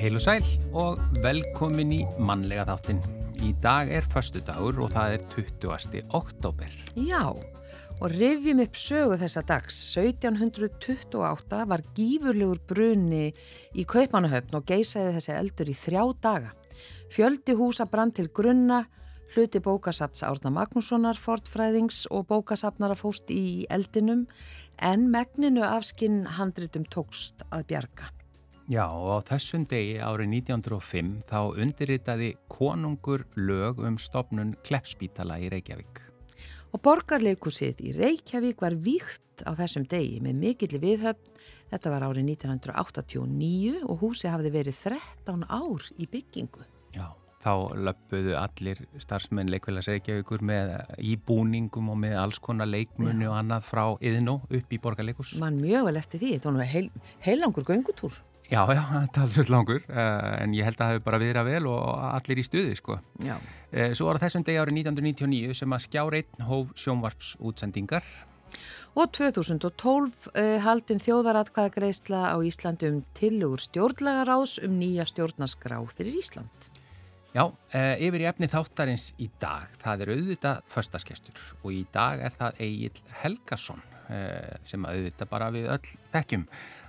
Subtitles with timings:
[0.00, 0.46] Heil og sæl
[0.80, 3.02] og velkomin í mannlega þáttin.
[3.44, 5.98] Í dag er förstu dagur og það er 20.
[6.16, 6.70] oktober.
[6.96, 7.34] Já,
[8.00, 9.76] og rifjum upp sögu þessa dags.
[10.00, 13.26] 1728 var gífurlegur brunni
[13.76, 16.54] í Kaupanahöfn og geisaði þessi eldur í þrjá daga.
[17.12, 18.86] Fjöldi húsa brann til grunna,
[19.34, 24.24] hluti bókasapts Árna Magnússonar, fortfræðings og bókasapnara fóst í eldinum
[24.80, 28.08] en megninu afskinn handritum tókst að bjarga.
[28.70, 35.48] Já, og á þessum degi árið 1905 þá undirritaði konungur lög um stopnun Kleppspítala í
[35.50, 35.98] Reykjavík.
[36.70, 41.32] Og borgarleikusið í Reykjavík var víkt á þessum degi með mikill viðhöfn.
[41.72, 46.62] Þetta var árið 1989 og húsi hafði verið 13 ár í byggingu.
[46.94, 47.10] Já,
[47.42, 53.66] þá löpuðu allir starfsmenn leikvelas Reykjavíkur með íbúningum og með alls konar leikmunni og annað
[53.66, 55.40] frá yðnó upp í borgarleikus.
[55.42, 56.90] Man mjög vel eftir því, þetta var nú heil,
[57.26, 58.26] heilangur göngutúr.
[58.50, 61.48] Já, já, þetta er svolítið langur, uh, en ég held að það hefur bara viðrað
[61.52, 62.96] vel og allir í stuði, sko.
[63.22, 63.36] Já.
[63.70, 68.08] Uh, svo var það þessum degi árið 1999 sem að skjáreitn hóf sjónvarps útsendingar.
[68.98, 76.68] Og 2012 uh, haldin þjóðaratkvæðagreisla á Íslandi um tilugur stjórnlagaráðs um nýja stjórnaskrá fyrir Ísland.
[77.30, 82.34] Já, yfir í efni þáttarins í dag, það er auðvitað förstaskestur og í dag er
[82.34, 83.84] það Egil Helgason
[84.66, 86.48] sem auðvitað bara við öll þekkjum.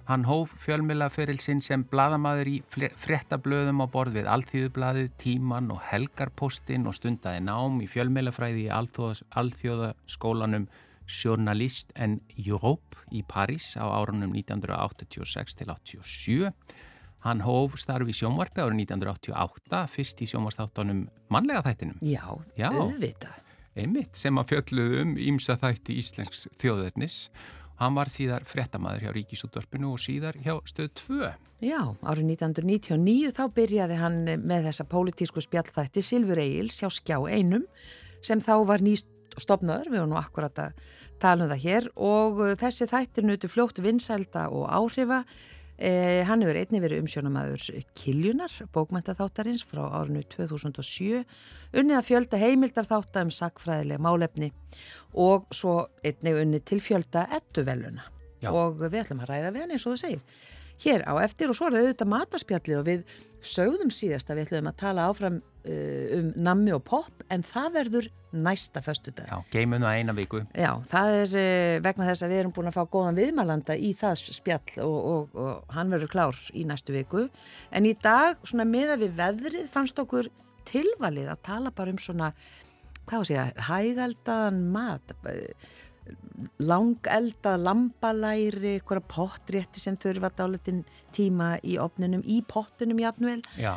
[0.10, 6.98] Hann hóf fjölmilaferilsinn sem bladamaður í frettablöðum á borð við Alþjóðublaðið, Tíman og Helgarpostin og
[6.98, 10.66] stundaði nám í fjölmilafræði í Alþjóðaskólanum
[11.12, 16.52] Journalist en Europe í París á árunum 1986 til 87.
[17.22, 22.00] Hann hóf starfi í sjónvarpi árið 1988, fyrst í sjónvarstáttanum mannlega þættinum.
[22.02, 22.26] Já,
[22.58, 23.38] Já, auðvitað.
[23.78, 27.20] Einmitt sem að fjölluðum ímsa þætti Íslensk þjóðverðnis
[27.82, 31.30] Hann var síðar frettamæður hjá Ríkisútvarpinu og síðar hjá stöð 2.
[31.66, 37.66] Já, árið 1999 þá byrjaði hann með þessa pólitísku spjallþætti Silfur Egils hjá Skjá einum
[38.22, 39.10] sem þá var nýst
[39.42, 40.78] stopnaður, við höfum nú akkurat að
[41.24, 45.24] tala um það hér og þessi þættir nutu fljótt vinsælda og áhrifa.
[45.82, 47.64] Eh, hann hefur einni verið umsjónamaður
[47.98, 51.24] Kiljunar, bókmæntaþáttarins frá árinu 2007,
[51.74, 54.52] unnið að fjölda heimildar þáttar um sakfræðilega málefni
[55.18, 58.06] og svo einni unnið til fjölda ettuveluna
[58.52, 60.22] og við ætlum að ræða við hann eins og það segir.
[60.82, 63.04] Hér á eftir og svo er það auðvitað matarspjallið og við
[63.42, 67.70] sögðum síðast að við ætlum að tala áfram uh, um nammi og pop en það
[67.78, 69.28] verður næsta föstudag.
[69.28, 70.42] Já, geimum það eina viku.
[70.56, 73.92] Já, það er uh, vegna þess að við erum búin að fá góðan viðmælanda í
[74.00, 77.28] það spjall og, og, og hann verður klár í næstu viku.
[77.70, 80.32] En í dag, svona meða við veðrið, fannst okkur
[80.70, 82.32] tilvalið að tala bara um svona,
[83.10, 85.16] hvað sé ég, hægaldaðan mat,
[86.62, 90.84] langelda, lambalæri, eitthvað pottrétti sem þurfa dálitin
[91.16, 93.42] tíma í opninum, í pottunum jafnvel.
[93.60, 93.76] Já.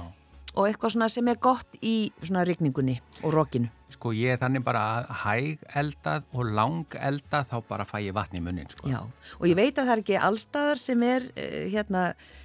[0.54, 3.72] Og eitthvað svona sem er gott í svona rigningunni og rokinu.
[3.90, 8.14] Sko ég er þannig bara að hæg eldað og lang eldað þá bara fæ ég
[8.14, 8.86] vatn í munnin sko.
[8.90, 9.00] Já,
[9.38, 12.04] og ég veit að það er ekki allstaðar sem er uh, hérna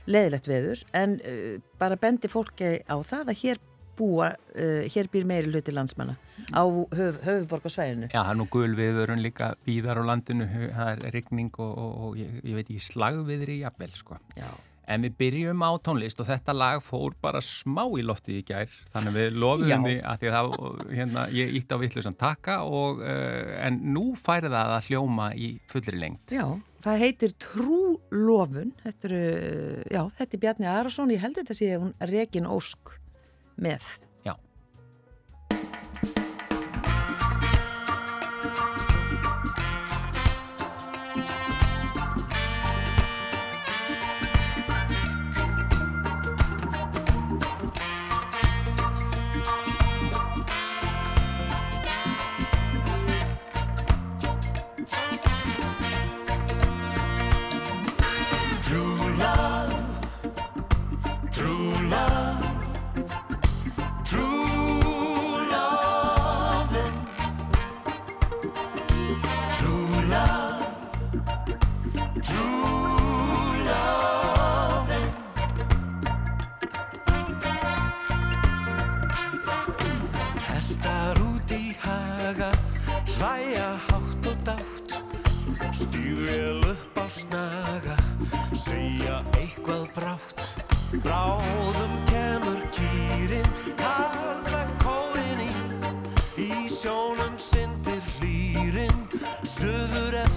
[0.10, 3.62] leðilegt veður en uh, bara bendi fólki á það að hér
[4.00, 6.16] búa, uh, hér býr meiri hluti landsmanna
[6.56, 8.10] á höf, höfuborgarsvæðinu.
[8.14, 11.94] Já, það er nú gul viðvörun líka víðar á landinu, það er rigning og, og,
[12.08, 14.20] og ég, ég veit ekki slagviðri jafnvel sko.
[14.40, 14.50] Já.
[14.90, 18.72] En við byrjum á tónlist og þetta lag fór bara smá í loftið í gær
[18.90, 23.04] þannig við lofiðum því að því að það, hérna, ég ítti á vittlusan taka og,
[23.04, 26.34] uh, en nú færi það að hljóma í fullri lengt.
[26.34, 26.48] Já,
[26.82, 31.94] það heitir Trúlofun, þetta, er, já, þetta er Bjarni Arason, ég held þetta sé hún
[32.10, 32.98] Regin Ósk
[33.60, 33.84] með.
[99.58, 100.29] Je veux la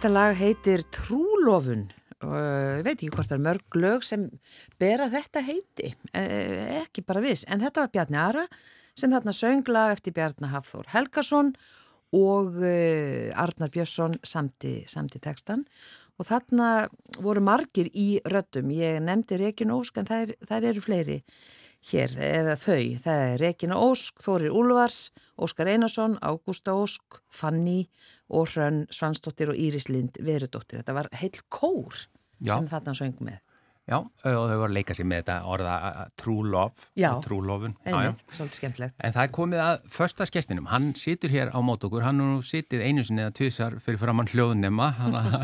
[0.00, 1.82] Þetta lag heitir Trúlofun.
[2.24, 4.22] Og ég veit ekki hvort það er mörg lög sem
[4.80, 8.46] bera þetta heiti, eh, ekki bara viss, en þetta var Bjarni Ara
[8.96, 11.52] sem þarna söng lag eftir Bjarni Hafþór Helgason
[12.16, 15.66] og uh, Arnar Björnsson samti, samti textan
[16.16, 16.88] og þarna
[17.20, 21.20] voru margir í röddum, ég nefndi Rekin Ósk en þær, þær eru fleiri
[21.92, 25.10] hér, eða þau, það er Regina Ósk, Þórir Úlfars,
[25.40, 27.90] Óskar Einarsson, Ágústa Ósk, Fanny
[28.30, 30.80] og Hrönn Svansdóttir og Íris Lind Verudóttir.
[30.80, 32.06] Þetta var heil kór
[32.38, 32.54] Já.
[32.56, 33.40] sem þarna söng með.
[33.90, 35.76] Já, og þau voru að leika sér með þetta orða
[36.20, 37.08] true love, Já.
[37.24, 37.72] true lofun.
[37.82, 37.96] Já, já.
[38.12, 38.94] Einmitt, svolítið skemmtilegt.
[39.02, 42.44] En það er komið að förstaskestinum, hann situr hér á mót okkur, hann er nú
[42.46, 44.92] sitið einu sinni eða tvisar fyrir framann hljóðnema,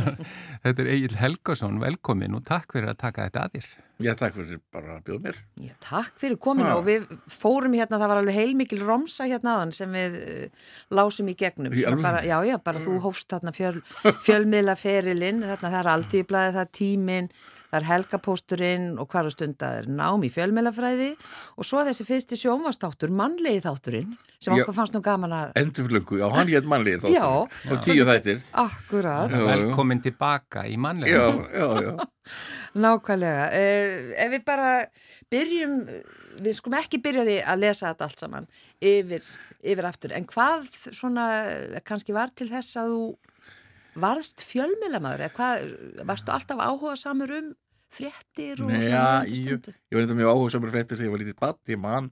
[0.63, 3.75] þetta er Egil Helgason, velkomin og takk fyrir að taka þetta að þér.
[3.97, 5.37] Já, takk fyrir bara að bjóða mér.
[5.65, 6.75] Já, takk fyrir kominu Já.
[6.77, 10.67] og við fórum hérna, það var alveg heilmikil romsa hérna aðan sem við uh,
[10.99, 11.73] lásum í gegnum.
[11.73, 13.81] Í bara, já, já, bara þú hófst þarna fjöl,
[14.27, 17.31] fjölmiðla ferilinn, þarna það er alltíðblæði, það er tíminn,
[17.77, 21.11] það er helgapósturinn og hvar á stunda er nám í fjölmiðlafræði
[21.57, 24.63] og svo þessi fyrsti sjónvastáttur, mannlegi þátturinn, sem Já.
[24.63, 27.09] okkur fannst nú gaman að, Endurflöku, já, hann hétt mannlið þá.
[27.13, 27.27] Já.
[27.73, 28.41] Og tíu þættir.
[28.65, 29.33] akkurat.
[29.33, 31.21] Velkomin tilbaka í mannlega.
[31.21, 32.37] Já, já, já.
[32.87, 33.47] nákvæmlega.
[33.53, 34.73] Uh, ef við bara
[35.33, 35.79] byrjum,
[36.41, 39.31] við skulum ekki byrja því að lesa þetta allt saman yfir,
[39.61, 41.29] yfir aftur, en hvað svona
[41.85, 43.07] kannski var til þess að þú
[43.97, 45.71] varðst fjölmiðlamaður eða hvað,
[46.09, 47.55] varstu alltaf áhuga samur um
[47.93, 51.15] fréttir og Nei, svona núverandi ég, ég var eitthvað mjög áhuga samur fréttir þegar ég
[51.15, 51.61] var lítið badd.
[51.73, 52.11] Ég man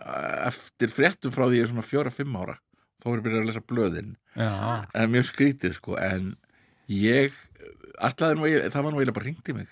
[0.00, 2.56] eh, eftir fréttum frá því ég er svona fjóra-fimm ára.
[3.00, 4.10] Þá var ég byrjað að lesa blöðin.
[4.36, 4.50] Já,
[4.94, 5.96] En mjög skrítið, sko.
[5.96, 6.34] En
[6.92, 7.32] ég,
[7.96, 9.68] nú, eiginlega- það var nú eiginlega bara ringt í mig.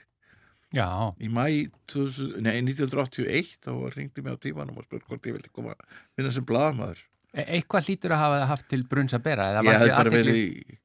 [0.74, 0.88] já,
[1.20, 1.44] Í mæ
[1.88, 6.00] 2000, nei, 1981 þá ringdi mig á tímanum og spurði hvort ég vildi koma að
[6.16, 7.04] vinna sem blaðamaður.
[7.34, 9.46] E- eitthvað hlýtur að hafa haft til brunns að bera.
[9.52, 10.78] eða Ég hef bara verið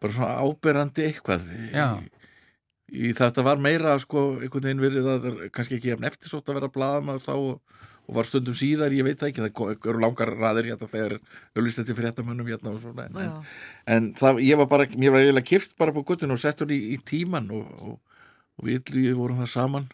[0.00, 1.42] bara svona áberandi eitthvað
[1.72, 1.88] Já.
[2.92, 6.48] Í, þetta var meira sko einhvern veginn verið að það er kannski ekki efn eftirsótt
[6.48, 7.78] að vera blaðamaður þá og,
[8.08, 11.16] og var stundum síðar, ég veit það ekki það eru langar raðir hérna þegar
[11.54, 13.54] auðvist þetta fréttamönnum hérna og svona en, en,
[13.96, 16.80] en það, ég var bara, mér var eiginlega kift bara på guttun og settur í,
[16.94, 18.20] í tíman og, og,
[18.58, 19.90] og við illu vorum það saman.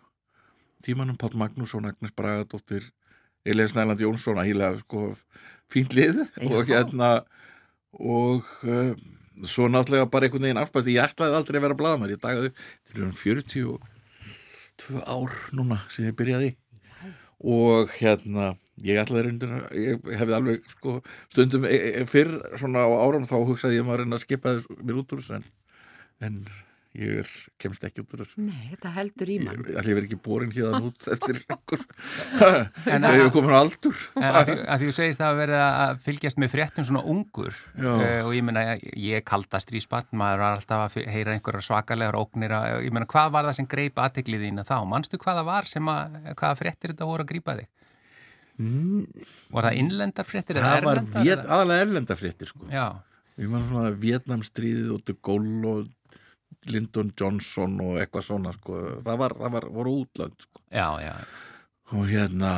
[0.85, 2.91] Tímanum Páll Magnússon, Agnes Bragadóttir
[3.45, 5.15] Elías Snæland Jónsson ægilega sko
[5.69, 7.11] fínt lið og hérna
[7.93, 8.95] og uh,
[9.50, 12.53] svo náttúrulega bara einhvern veginn alpast, ég ætlaði aldrei að vera blaðamær ég dagaði,
[12.95, 16.55] er um 42 ár núna sem ég byrjaði.
[17.45, 20.97] Og hérna ég ætlaði reyndir ég hefði alveg sko
[21.33, 24.55] stundum e e fyrr svona á árum þá hugsaði ég maður að reyna að skipa
[24.81, 25.45] mér út úr þessu en,
[26.26, 26.41] en
[26.95, 29.63] ég er, kemst ekki út úr þessu Nei, þetta heldur í mann.
[29.67, 31.83] Ég ætli verið ekki borin hérna út eftir einhver
[32.87, 35.41] En Það er komin á aldur En að því, að því þú segist að hafa
[35.41, 39.83] verið að fylgjast með fréttum svona ungur uh, og ég meina, ég er kaldast í
[39.83, 43.59] spann, maður var alltaf að heyra einhverjar svakalegar óknir að, ég meina, hvað var það
[43.59, 44.77] sem greip aðteklið þína þá?
[44.91, 47.73] Manstu hvað það var sem að, hvaða fréttir þetta voru að grípa þig?
[48.55, 50.79] Var það innlendar fréttir eða Mm.
[50.79, 51.25] Það var erlendar?
[51.27, 51.51] vét, eða?
[51.57, 52.71] aðalega erlendafréttir sko
[53.35, 55.89] Ég man svona Vietnamstríðið og Gaulle og
[56.71, 58.81] Lyndon Johnson og eitthvað svona sko.
[59.05, 60.63] Það var, það var, voru útlönd sko.
[60.75, 61.15] Já, já,
[61.95, 62.53] og hérna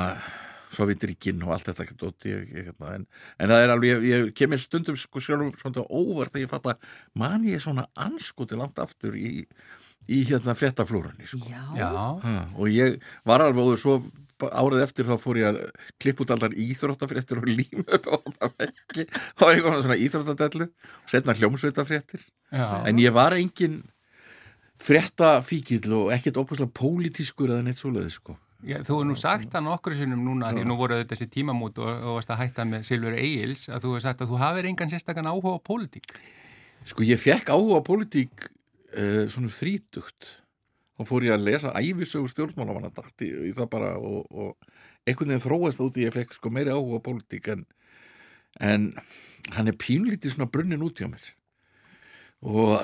[0.76, 3.06] Sovjetríkin og allt þetta dót, ég, ég, hérna, en,
[3.40, 6.70] en það er alveg, ég, ég kemur stundum sko sjálfum svona óvart þegar ég fatt
[6.72, 6.88] að
[7.22, 9.46] man ég svona anskoti langt aftur í,
[10.10, 11.46] í hérna fréttaflórunni sko.
[12.58, 12.98] Og ég
[13.28, 13.98] var alveg og svo
[14.44, 15.58] árið eftir þá fór ég að
[16.02, 20.00] klippa út allar íþróttafréttir og líma upp á þetta vekki þá var ég konar svona
[20.06, 23.82] íþróttadellu og setna hljómsveitafréttir en ég var engin
[24.82, 28.36] fréttafíkil og ekkert ópæslega pólitískur eða neitt svoleiði sko.
[28.66, 31.78] Já, þú hefur nú sagt það nokkru sinnum núna, því nú voru þetta þessi tímamút
[31.80, 34.68] og, og varst að hætta með Silfur Egils, að þú hefur sagt að þú hafir
[34.70, 36.16] engan sérstakann áhuga á pólitík.
[36.88, 40.32] Sko ég fekk áhuga á pólitík uh, svona þrítugt
[40.96, 45.44] þá fór ég að lesa æfisögur stjórnmálamanna dætti í það bara og, og einhvern veginn
[45.44, 47.66] þróast út í ég fekk sko meiri áhuga á pólitík en,
[48.60, 48.92] en
[49.56, 51.26] hann er pínlítið svona brunnin út hjá mér.
[52.46, 52.80] Og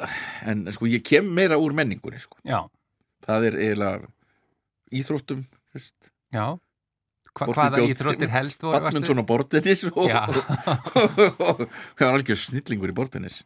[0.49, 2.39] en sko ég kem meira úr menningunni sko.
[2.47, 2.65] Já,
[3.27, 4.13] það er eiginlega
[4.93, 6.13] íþróttum fyrst.
[6.33, 6.59] Já.
[7.33, 8.77] Hva, hvaða íþróttir helst voru?
[8.77, 13.39] badminton og bortennis og, og, og algjör snillingur í bortennis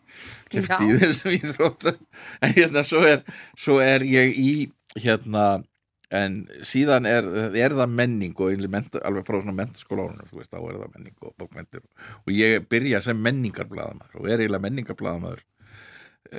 [0.51, 2.01] kefti í þessum íþróttum.
[2.43, 3.23] En hérna svo er,
[3.55, 4.53] svo er ég í
[4.99, 5.47] hérna
[6.15, 7.27] en síðan er,
[7.59, 10.93] er það menning og menta, alveg frá svona mentaskóla árunum þú veist, þá er það
[10.95, 11.83] menning og bókmentir
[12.23, 15.43] og ég byrja sem menningarbladamaður og er eiginlega menningarbladamaður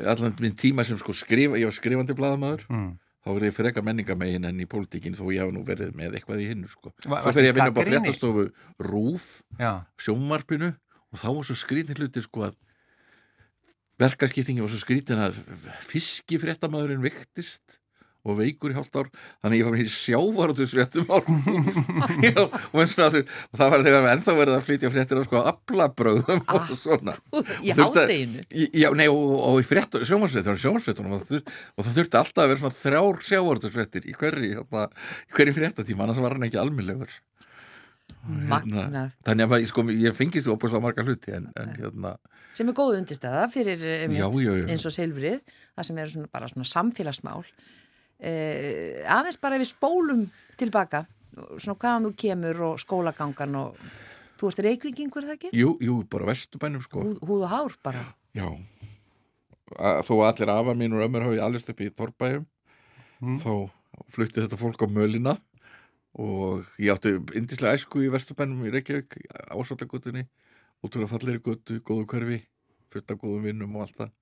[0.07, 2.95] allan minn tíma sem sko skrifa ég var skrifandi bladamaður Mm.
[3.27, 6.43] Þá verði ég frekar menningamegin enn í pólitíkin þó ég hafa nú verið með eitthvað
[6.43, 6.93] í hinnu sko.
[7.03, 8.45] Svo fer ég að vinna upp á fréttastofu
[8.87, 9.27] Rúf
[9.59, 10.71] Já, sjónvarpinu
[11.11, 12.55] og þá var svo skrítin hluti sko að
[14.01, 15.39] verkarskiptingi var svo skrítin að
[15.89, 17.79] fiskifréttamaðurinn viktist
[18.33, 19.09] og veikur hálft ár
[19.43, 21.79] þannig ég var með í sjávarútusfréttum á Rúf
[22.27, 26.43] Já, og, eins og það, var þegar ennþá verið að flytja fréttir á sko aflabröðum
[26.57, 27.15] og svona
[27.63, 31.31] Í að- nei, og, og í sjónvarsfréttunum og,
[31.77, 34.87] og það þurfti alltaf að vera svona þrjár sjávarútusfréttir í hverri, hérna,
[35.35, 37.11] hverri fréttatíma, annars var hann ekki almennlegur.
[38.27, 38.97] Magnað.
[39.25, 42.15] Þannig að sko, ég fengist opast marga hluti, en, en hérna,
[42.57, 45.41] Sem er góð undistæða fyrir eh, já, já, já, eins og silfrið,
[45.77, 47.43] það sem eru svona, bara svona samfélagsmál.
[48.19, 50.23] Eh, aðeins bara ef við spólum
[50.57, 51.03] tilbaka,
[51.61, 53.81] svona hvaðan þú kemur og skólagangan og
[54.39, 55.51] þú ert reykvíkingur er það ekki?
[55.53, 58.05] jú, jú, bara vesturbænum, sko, Húð, húð og hár bara.
[58.33, 58.47] já.
[59.77, 62.45] Að, þó að allir afa mín og ömmur hafi allist upp í Torbæjum,
[63.43, 63.51] þá
[64.13, 65.33] flutti þetta fólk á mölina
[66.17, 69.17] og ég átti indislega æsku í vesturbænum í Reykjavík,
[69.53, 70.23] ásvallagutunni,
[70.81, 72.39] útrúlega fallegri gutu, góðu hverfi,
[72.89, 74.13] fullt af góðum vinnum og allt það.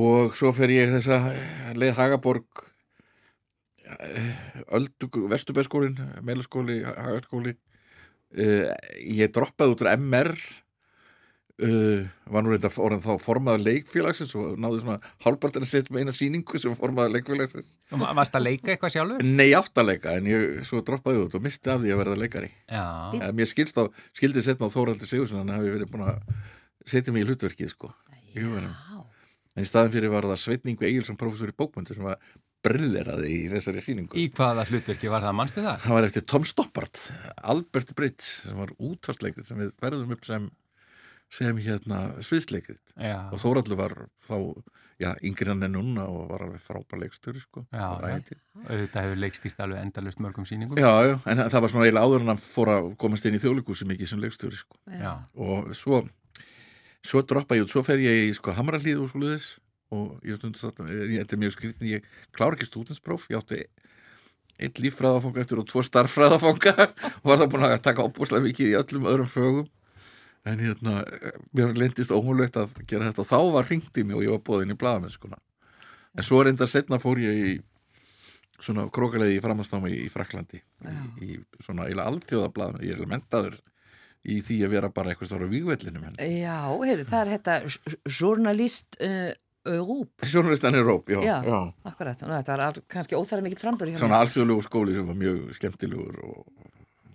[0.00, 1.20] Og svo fer ég þessa
[1.78, 2.64] leið Hagaborg,
[4.76, 7.56] Öldu, Vesturbæskólin, Melaskóli, Hagaskóli.
[8.30, 8.66] Uh,
[9.02, 10.36] ég droppaði út úr MR,
[11.66, 16.04] uh, var nú reynda orðin þá formaður leikfélagsins og náði svona hálfpartin að setja með
[16.04, 17.72] eina sýningu sem formaður leikfélagsins.
[17.90, 19.24] Varst að leika eitthvað sjálfur?
[19.26, 22.20] Nei, átt að leika, en ég svo droppaði út og misti af því að verða
[22.22, 22.52] leikari.
[22.70, 22.84] Já,
[23.18, 26.22] Ja, mér skilst á, skildi setna á Þóraldi Sigursson, hann hafi verið búin að
[26.86, 27.90] setja mig í hlutverkið, sko.
[28.30, 28.46] Já.
[29.58, 32.20] En í staðin fyrir var það Sveitningu Egilson professor í bókmöndu sem var
[32.64, 34.16] brilleraði í þessari sýningu.
[34.18, 35.78] í hvaða hlutverki var það, manstu það?
[35.84, 37.04] Það var eftir Tom Stoppard,
[37.52, 40.50] Albert Britt, sem var útvarsleikrið sem við ferðum upp sem,
[41.40, 42.78] sem hérna sviðsleikrið.
[43.32, 43.96] Og Þóraldur var
[44.28, 44.36] þá,
[45.00, 47.64] já, yngri hann en núna og var alveg frábær leikstöri, sko.
[47.72, 50.80] Já, auðvitað hefur leikstýrt alveg endalust mörgum sýningum.
[50.80, 53.42] Já, já, en það var svona eiginlega áður en hann fór að komast inn í
[53.42, 54.80] þjóðleikúsi mikið sem leikstöri, sko.
[55.00, 56.04] Já, og svo
[57.00, 59.46] svo droppa ég út, svo fer ég í sko hamralíð og skoðuðis
[59.94, 63.64] og ég stund þetta, þetta er mjög skritin ég klára ekki stúdinspróf, ég átti
[64.60, 68.80] einn líffræðafanga eftir og tvo starffræðafanga og var það búin að taka opbúslega mikið í
[68.80, 69.68] öllum öðrum fögum.
[70.48, 71.02] En hérna,
[71.52, 74.72] mér lendist ómulegt að gera þetta þá var hringt í mig og ég var bóðin
[74.72, 75.36] í blaðamennskuna
[76.16, 77.50] en svo reyndar setna fór ég í
[78.60, 80.94] svona krókalegi framhansnámi í Fraklandi í,
[81.24, 83.58] í svona eila alþjóðablaðum ég er mentaður
[84.20, 86.26] í því að vera bara eitthvað stóra vígvellinum henni.
[86.42, 87.54] Já, heyrðu, það er þetta
[88.18, 89.30] journalist uh,
[89.78, 90.24] Rúp.
[90.26, 91.36] Sjónlistan er róp, já, Já.
[91.46, 91.60] já.
[91.92, 95.54] Akkurat, Nú, þetta var kannski óþæra mikill frambur hjá Svona alþjóðlegu skóli sem var mjög
[95.58, 96.42] skemmtilegur og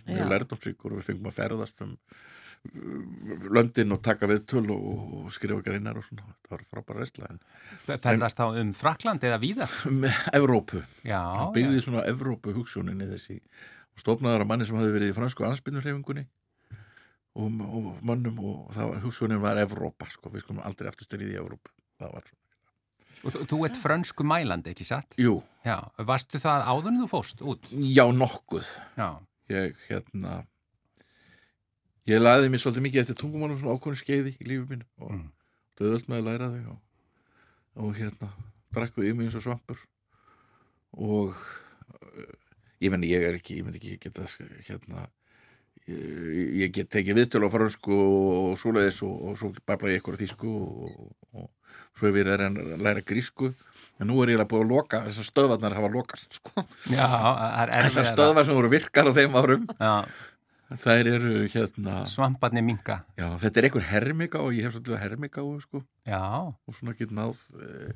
[0.05, 0.13] Já.
[0.15, 4.87] mjög lærdomsíkur og við fengum að ferðast um uh, löndin og taka viðtöl og,
[5.25, 7.39] og skrifa greinar og svona, þetta var frábæra reysla en
[7.85, 9.75] Ferðast þá um Frakland eða víðar?
[9.89, 13.39] með Evrópu, Já, hann byggði svona Evrópu hugsuninni þessi
[13.95, 16.25] og stofnaður að manni sem hafði verið í fransku anspinurhefingunni
[17.35, 21.33] og, og mannum og það var, hugsunin var Evrópa sko, við skulum aldrei aftur styrið
[21.33, 22.44] í Evrópu það var svona,
[23.23, 25.15] Og þú- ert frönsku mælandi, ekki satt?
[25.17, 27.69] jú, Já, varstu það áður en þú fóst út?
[27.71, 28.67] já nokkuð
[28.97, 29.07] Já,
[29.49, 30.45] ég hérna
[32.05, 35.31] ég laði mér svolítið mikið eftir tungumálum svona ákvörnum skeiði í lífi mínu og Mm.
[35.79, 36.79] döðöld með að læra þau og,
[37.81, 38.29] og hérna
[38.75, 39.79] þau í mig eins og svampur
[40.93, 42.33] og uh,
[42.81, 44.27] ég menn ég er ekki, ég menn ekki geta
[44.69, 45.07] hérna
[45.87, 50.15] ég, ég get tekið viðtölu á fransku og svoleiðis og, og svo babla ég ykkur
[50.15, 51.49] á þýsku og, og
[51.95, 53.51] svo hef ég verið að læra grísku.
[53.95, 56.63] En nú er ég eiginlega búið að loka þessar stöðvarnar hafa lokast sko.
[56.91, 57.05] já,
[57.85, 59.93] þessar stöðvar sem voru virkar á þeim árum Já,
[60.83, 62.97] þær eru hérna svamparni minga.
[63.15, 65.85] já, þetta er einhver hermika og ég hef svolítið hermika og sko.
[66.67, 67.95] Og svona get náð e,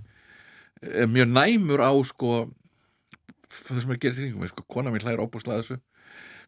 [0.87, 2.31] e, mjög næmur á sko
[3.49, 5.79] það sem er að gera þýringum sko, kona mín hlæður óbúslega þessu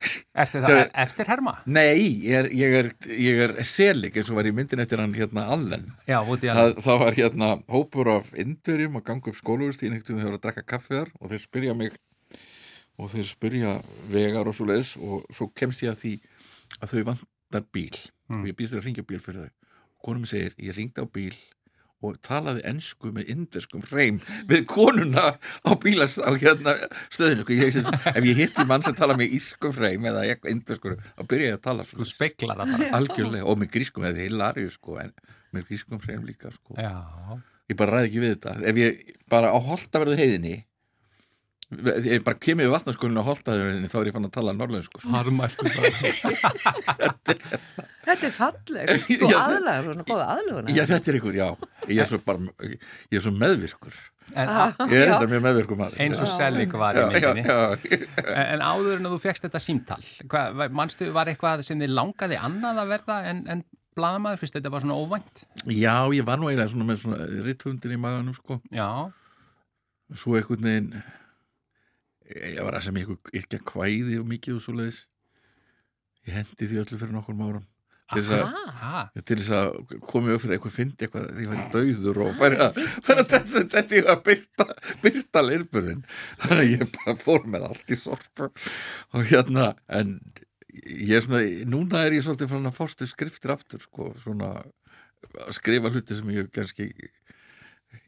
[0.02, 1.54] ertu það Þegar- eftir herma?
[1.66, 5.14] nei, ég er, ég er, ég er selik eins og var í myndin eftir hann
[5.14, 6.58] hérna Allen Já, út í hann.
[6.58, 10.40] það, það var hérna hópur af indverjum að ganga upp skólaugustíðin ekkert um þeir voru
[10.40, 11.98] að drakka kaffi þar og þeir spyrja mig
[13.02, 13.76] og þeir spyrja
[14.12, 16.14] vegar og svo leiðis og svo kemst ég að því
[16.82, 17.98] að þau vantar bíl
[18.32, 19.52] og ég býst þér að ringja bíl fyrir þau
[20.02, 21.36] og konum segir, ég ringdi á bíl
[22.02, 26.76] og talaði ensku með indverskum hreim við konuna á bílas á hérna
[27.14, 27.58] stöðinu sko.
[27.58, 27.78] ég,
[28.16, 31.60] ef ég hitti mann sem tala með írskum hreim eða eitthvað indverskur þá byrja ég
[31.60, 32.90] að tala svona speklar bara.
[32.98, 35.14] algjörlega og með grískum, þetta er hilarið sko, en
[35.54, 36.78] með grískum hreim líka sko
[37.72, 40.58] ég bara ræði ekki við þetta ef ég bara á holtaverðu heiðinni
[41.72, 45.12] ég bara kemur við vatnarskólinu á holtaverðinni þá er ég fann að tala norðlensku sko.
[45.14, 47.02] harmæltu bara.
[48.02, 49.38] Þetta er falleg, þú Já.
[49.40, 50.74] aðlagur, svona góða aðluguna.
[50.76, 51.48] já þetta er ykkur, já
[51.92, 54.00] ég er svo, bara, ég er svo meðvirkur
[54.32, 54.48] En
[54.88, 57.44] ég er þetta mjög meðvirkur maður eins og Selling var í myndinni.
[57.44, 60.00] En en áður en að þú fegst þetta símtal,
[60.32, 63.64] hvað, manstu, var eitthvað sem þið langaði annað að verða en, en
[64.00, 65.44] blaðamaður, fyrst þetta var svona óvænt?
[65.68, 68.88] já, ég var nú eiginlega svona með svona ritthundin í maganum sko Já,
[70.16, 70.94] svo einhvern veginn
[72.36, 75.04] ég var að sem ykkur ekki að kvæði og mikið og svo leiðis
[76.28, 77.68] ég hendi því öllu fyrir nokkur árum.
[78.12, 79.70] Til þess að ha, til þess að
[80.04, 83.22] komið upp fyrir eitthvað fyndi eitthvað því að það er döður og færi að að
[83.30, 84.66] þetta þetta ég að byrta
[85.06, 86.02] byrta leirburðin
[86.42, 88.50] þannig að ég bara fór með allt í sorpu.
[89.16, 90.12] Og hérna en
[90.82, 91.42] ég er svona,
[91.72, 96.36] núna er ég svolítið frá að fástu skriftir aftur sko, svona að skrifa hluti sem
[96.36, 96.90] ég kannski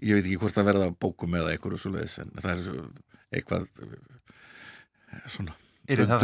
[0.04, 2.54] ég veit ekki hvort það verða á bókum eða eitthvað og svo leiðis en það
[2.54, 2.86] er svo
[3.38, 3.68] eitthvað
[5.30, 5.54] svona
[5.94, 6.22] eru það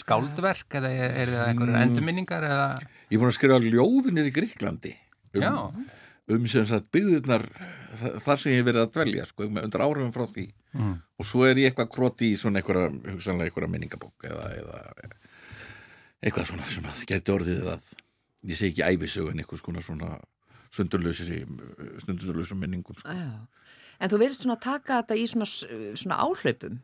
[0.00, 2.66] skáldverk eða eru það einhverjar endurminningar eða,
[3.08, 4.94] Ég er búin að skrifa ljóðinir í Gríklandi
[5.38, 5.42] um,
[6.34, 7.44] um sem sagt byggðirnar
[8.00, 10.48] þa- þar sem ég hef verið að dvelja sko, undir áhrifum frá því.
[10.76, 10.96] Mm.
[11.16, 14.82] og svo er ég eitthvað kroti í svona einhverja, hugsanlega einhverja minningabók eða, eða
[16.20, 17.86] eitthvað svona sem að geti orðið að
[18.50, 20.10] ég segi ekki æfisög en eitthvað svona svona
[20.72, 23.14] sundurlausum minningum sko.
[23.98, 25.46] En þú verðist svona að taka þetta í svona,
[25.98, 26.78] svona áhlaupum.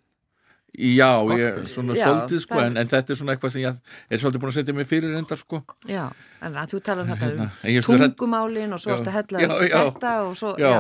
[0.75, 1.39] Já, Skorpur.
[1.39, 3.77] ég, svona Já, svolítið sko er- en, en þetta er svona eitthvað sem ég
[4.11, 6.09] er svolítið búin að setja mig fyrir reyndar sko Já,
[6.43, 9.47] en þú talar þetta Hérna, um er hrædd- tungumálin og svo ertu að hella já,
[9.47, 9.79] um já.
[9.85, 10.73] þetta og svo, já,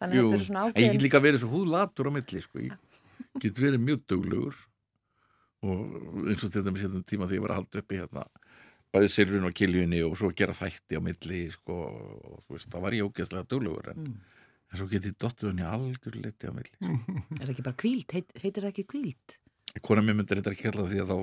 [0.00, 1.04] þannig að þetta eru svona En ég get ákveðin.
[1.04, 2.58] líka verið svo húðlatur á milli sko.
[2.64, 2.72] ég
[3.44, 4.56] get verið mjög duglegur
[5.62, 5.78] og
[6.32, 8.24] eins og til dæmis hérna tíma því ég var að halda uppi hérna
[8.92, 11.76] bæði sylfin og kiljunni og svo gera þætti á milli sko,
[12.28, 14.18] og þú veist, þá var ég ógeðslega duglegur en, Mm.
[14.72, 16.92] en svo get ég dottið hann í algjör liti á milli sko.
[17.40, 18.12] Er það ekki bara kvíld?
[18.12, 19.38] Heit, heitir það ekki kvíld?
[19.80, 21.16] Kona mér myndir þetta ekki kalla því að þá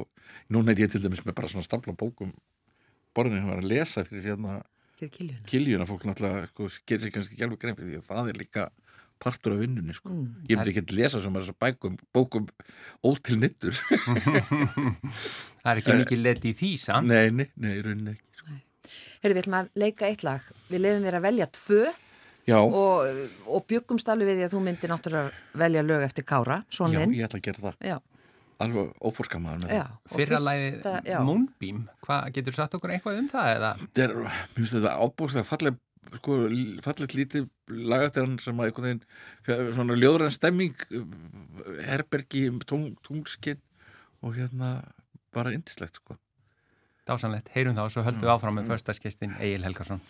[0.55, 2.31] núna er ég til dæmis með bara svona stafla bókum
[3.13, 4.61] borðinu sem var að lesa fyrir hérna
[5.45, 8.39] kiljuna fólk náttúrulega sko, gerir sér kannski ekki alveg grein fyrir því að það er
[8.41, 8.65] líka
[9.21, 10.09] partur af vinnunni sko.
[10.13, 10.47] Mm.
[10.49, 12.47] ég myndi ekki lesa sem er þessar bækum bókum
[13.05, 13.75] ótil nittur
[15.61, 17.09] það er ekki mikið leti í því samt.
[17.09, 18.59] nei, nei, nei, í rauninni ekki sko.
[19.23, 20.45] Heyrðu, við ætlum að leika eitt lag.
[20.71, 21.81] Við lefum þér að velja tvö
[22.49, 26.61] já, og, og byggumst alveg við því að þú myndir náttúrulega velja lög eftir Kára,
[26.71, 27.97] já, ég ætla að gera það Já,
[28.63, 29.83] alveg óforskamaður með já.
[29.83, 31.19] það og Fyrra já.
[31.27, 33.71] Moonbeam, hvað getur sagt okkur eitthvað um það eða?
[33.83, 35.79] þetta er, mér finnst þetta ábúrslega falleg
[36.19, 36.37] sko,
[36.85, 39.03] fallet lítið lag eftir hann sem að einhvern
[39.47, 40.85] veginn svona ljóðræn stemming
[41.85, 43.61] herbergi, tung, tungskinn
[44.25, 44.79] og hérna
[45.35, 46.17] bara indislegt sko.
[47.09, 50.01] Dásanlegt, heyrum þá og svo höldum við áfram með förstaskestin Egil Helgason.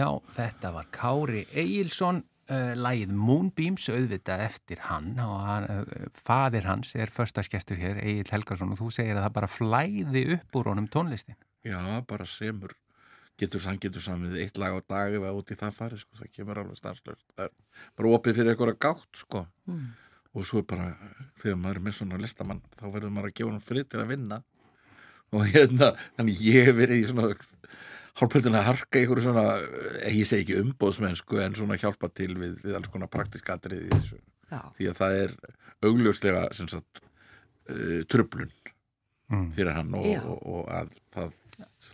[0.00, 5.10] Já, þetta var Kári Egilson, uh, lægið Moonbeams, auðvitað eftir hann.
[5.20, 9.34] Og hann, uh, fadir hans er förstaskestur hér, Egil Helgarsson og þú segir að það
[9.36, 11.36] bara flæði upp úr honum tónlistin.
[11.68, 12.72] Já, bara semur.
[13.40, 16.16] Getur, hann getur samið eitt lag á dag ef að út í það farið, sko,
[16.22, 19.44] það kemur alveg stanslöst það er bara opið fyrir eitthvað gátt, sko.
[20.30, 20.90] Og svo bara
[21.40, 24.12] þegar maður er með svona listamann þá verður maður að gefa hann frið til að
[24.14, 24.42] vinna.
[25.36, 27.32] Og hérna, þannig ég hef verið í svona
[28.18, 29.44] hálfpöldin að harka ykkur svona,
[30.02, 33.86] eh, ég segi ekki umbóðsmennsku en svona hjálpa til við, við alls konar praktiska atrið
[33.86, 34.18] í þessu
[34.50, 34.60] Já.
[34.78, 35.36] því að það er
[35.86, 37.04] augljóslega sem sagt
[37.70, 38.50] uh, tröflun
[39.30, 39.50] Mm.
[39.54, 41.34] fyrir hann og, og, og að það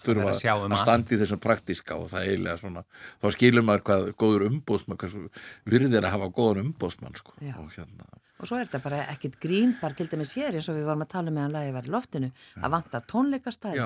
[0.06, 2.82] þurfa að um að í þessum praktiska og það eiginlega svona
[3.20, 5.26] þá skilur maður hvað góður umbóðsmann
[5.68, 7.34] virðir að hafa góðan umbóðsmann sko.
[7.60, 10.76] Og hérna Og svo er þetta bara ekkit grín, bara til dæmis hér eins og
[10.76, 12.28] við vorum að tala með hann lagi var í loftinu,
[12.60, 13.84] að vanta tónleikastæði.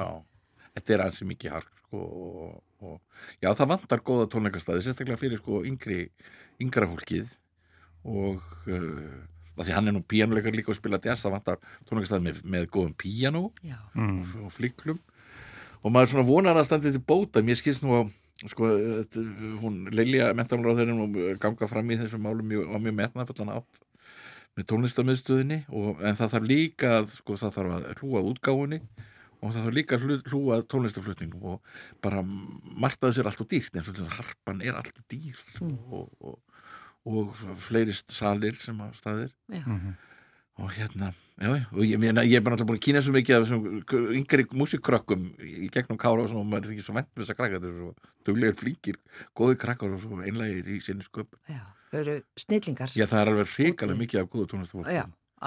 [0.76, 2.54] Þetta er ansi mikið hark sko, og,
[2.86, 6.04] og já, það vantar góða tónleikastæði, sérstaklega fyrir sko yngri,
[6.62, 7.32] yngra fólkið
[8.08, 9.18] og uh,
[9.58, 12.68] af því hann er nú píanuleikar líka að spila jazz, það vantar tónleikastæði með, með
[12.72, 13.76] góðum píanó Já.
[13.98, 14.22] Mm.
[14.22, 15.02] og, og fliklum
[15.80, 18.00] og maður svona vonar að standi til bóta mér skilst nú á
[18.48, 18.70] sko,
[19.02, 19.26] þetta-
[19.60, 23.82] hún Lilja mentamlar á þeirra ganga fram í þessum málum mjög, á mjög metnafallan átt
[24.56, 28.80] með tónlistamiðstöðinni og, en það þarf líka að sko, það þarf að hlúa útgáfunni
[29.40, 31.62] og það þarf líka hlúa tónlistaflutningum og
[32.04, 35.40] bara martaði sér allt og dýrt eins og þess að harpan er allt og dýr
[35.64, 36.38] og, og,
[37.08, 39.64] og fleirist salir sem að staðir Já.
[40.60, 41.08] og hérna,
[41.40, 43.46] já, já, og ég, meina, ég er bara alltaf búin að kýna svo mikið af
[43.48, 47.22] þessum yngri músikkrökkum í gegnum kára og svona, og maður er ekki svo vent með
[47.24, 48.98] þess að krakka þetta er svo duglegir flíkir,
[49.40, 51.62] góði krakkar og svo einlægir í sinni sköp Já.
[51.90, 52.92] Þau eru snillingar.
[52.94, 54.02] já, það er alveg hrikalega Ok.
[54.04, 54.90] mikið af góðu tónlistafólk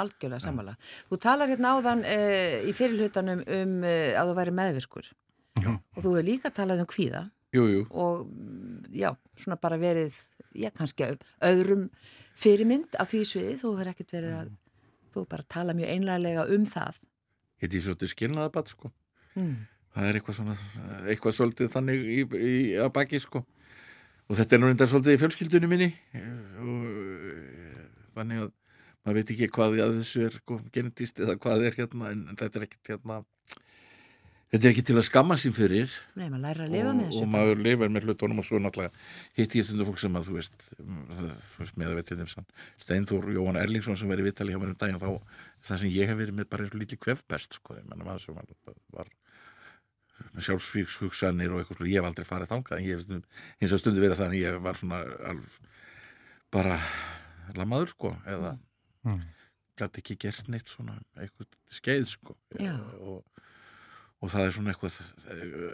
[0.02, 0.74] Algjörlega sammála.
[1.10, 5.12] Þú talar hérna áðan uh, í fyrirlutanum um uh, að þú væri meðvirkur.
[5.62, 5.70] Já.
[5.76, 10.16] Og þú hefur líka talað um kvíða jú, jú, og mm, já, svona bara verið,
[10.58, 11.12] já, kannski
[11.46, 11.84] öðrum
[12.42, 13.54] fyrirmynd af því sviði.
[13.62, 14.50] Þú hefur ekkert verið að,
[15.14, 16.98] þú hefur bara talað mjög einlæglega um það.
[17.64, 18.90] ég er svo til skilnaðabat sko
[19.34, 19.64] Mm.
[19.96, 20.54] það er eitthvað svona,
[21.10, 23.40] eitthvað svolítið þannig í, í, að baki sko
[24.30, 25.88] og þetta er nú reyndar svolítið í fjölskyldunni minni
[26.62, 26.84] og
[27.32, 27.80] eh,
[28.14, 28.52] þannig að
[29.04, 32.40] maður veit ekki hvað að þessu er sko, genetist eða hvað er hérna en, en
[32.40, 33.24] þetta er ekkert hérna
[34.54, 37.08] þetta er ekki til að skamma sín fyrir Nei, maður læra að lifa og, með
[37.10, 38.94] þessu og maður lifar með hlutunum og svo náttúrulega
[39.40, 41.04] hitti ég stundu fólk sem að þú veist, mm,
[41.48, 42.48] þú veist með að veit þeim
[42.86, 45.10] Steinþór Jóhann Erlingsson sem verið viðtali hjá mér um daginn þá
[45.68, 48.28] það sem ég hef verið með bara eins og lítið kvefpest sko, ég menna maður
[48.28, 48.38] sem
[48.94, 49.10] var,
[50.34, 54.38] með sjálfsvíkshugsanir og eitthvað, ég hef aldrei farið þangað hins að stundu verið það en
[54.38, 55.58] ég var svona alv,
[56.54, 56.78] bara
[57.58, 58.62] lamaður sko eða Mm.
[59.78, 62.36] Gæti ekki gert neitt svona eitthvað skeið sko.
[63.02, 63.24] Og,
[64.22, 64.98] og það er svona eitthvað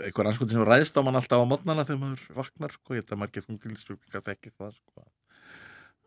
[0.08, 3.12] eitthvað anskotin sem ræðst á mann alltaf á modnana þegar maður vaknar sko, ég held
[3.14, 5.06] að margir þungilsjúklingar þekki það sko.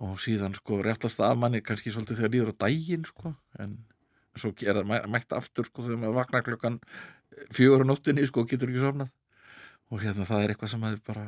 [0.03, 3.35] Og síðan sko réttast af manni kannski svolítið þegar líður á daginn sko.
[3.61, 3.77] En
[4.35, 6.81] svo er það mæ- mætt aftur sko þegar maður vaknar klukkan
[7.53, 9.13] fjögur á nóttinni sko og getur ekki sofnað.
[9.93, 11.27] Og hérna það er eitthvað sem maður bara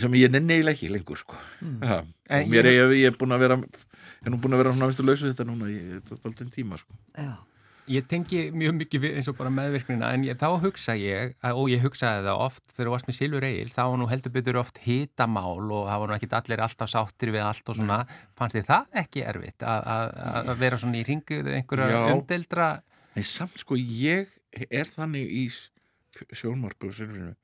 [0.00, 1.36] sem ég nenni eiginlega ekki lengur sko.
[1.62, 1.78] Mm.
[1.82, 4.38] ja, En og mér ég- er ég, ég er búin að vera ég er nú
[4.40, 6.94] búin að vera svona vistu lausu þetta núna í daldinn tíma sko.
[7.18, 7.34] Já,
[7.86, 11.58] Ég tengi mjög mikið við eins og bara meðvirknina en ég, þá hugsa ég, að-
[11.60, 14.32] og ég hugsaði það oft þegar þú varst með Silfur Egil, þá var nú heldur
[14.32, 17.98] betur oft hitamál og það var nú ekkit allir alltaf sáttir við allt og svona,
[18.40, 22.14] fannst þið það ekki erfitt að, að, að vera svona í ringuðu einhverja Já.
[22.16, 22.70] umdeildra
[23.14, 24.32] en samt sko ég
[24.70, 25.44] er þannig í
[26.32, 27.36] sjónmarpu og silfrinu að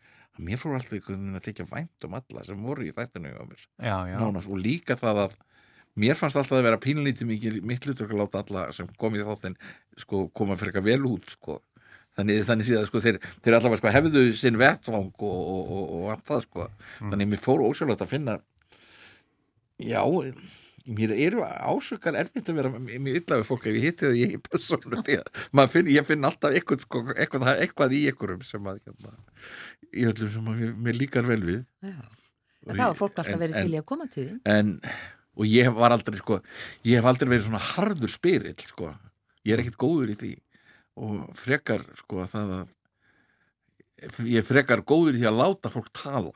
[0.47, 3.45] mér fór alltaf einhvern veginn að þykja vænt um alla sem voru í þættinu á
[3.47, 3.65] mér.
[3.79, 4.51] Já, já, nánast.
[4.51, 5.39] Og líka það að
[6.01, 9.25] mér fannst alltaf að vera pínlítið mikið mitt hlutur að láta alla sem kom í
[9.27, 9.59] þáttinn
[10.01, 11.59] sko koma fyrir eitthvað vel út sko.
[12.19, 16.09] Þannig, þannig síðan sko þeir, þeir allavega sko hefðu sinn vettvang og, og, og, og
[16.15, 16.71] allt það sko.
[17.05, 18.41] Þannig mér fór ósjálfvægt að finna
[19.81, 20.03] já
[20.91, 24.41] mér eru ásökar erfitt að vera mjög illa við fólk ef ég hitti það í
[24.47, 28.81] persónu því að finn, ég finn alltaf eitthvað, sko, eitthvað, eitthvað í einhverjum sem að
[28.87, 29.13] hérna,
[29.95, 31.63] í öllum sem mér, mér líkar vel við.
[32.67, 34.75] Það var fólk alltaf verið til í að koma til en,
[35.37, 36.41] og ég var aldrei sko,
[36.87, 38.93] ég hef aldrei verið svona harður spyrill sko,
[39.49, 40.35] ég er ekkit góður í því.
[41.01, 42.77] Og frekar sko það að
[44.29, 46.35] ég frekar góður í því að láta fólk tala.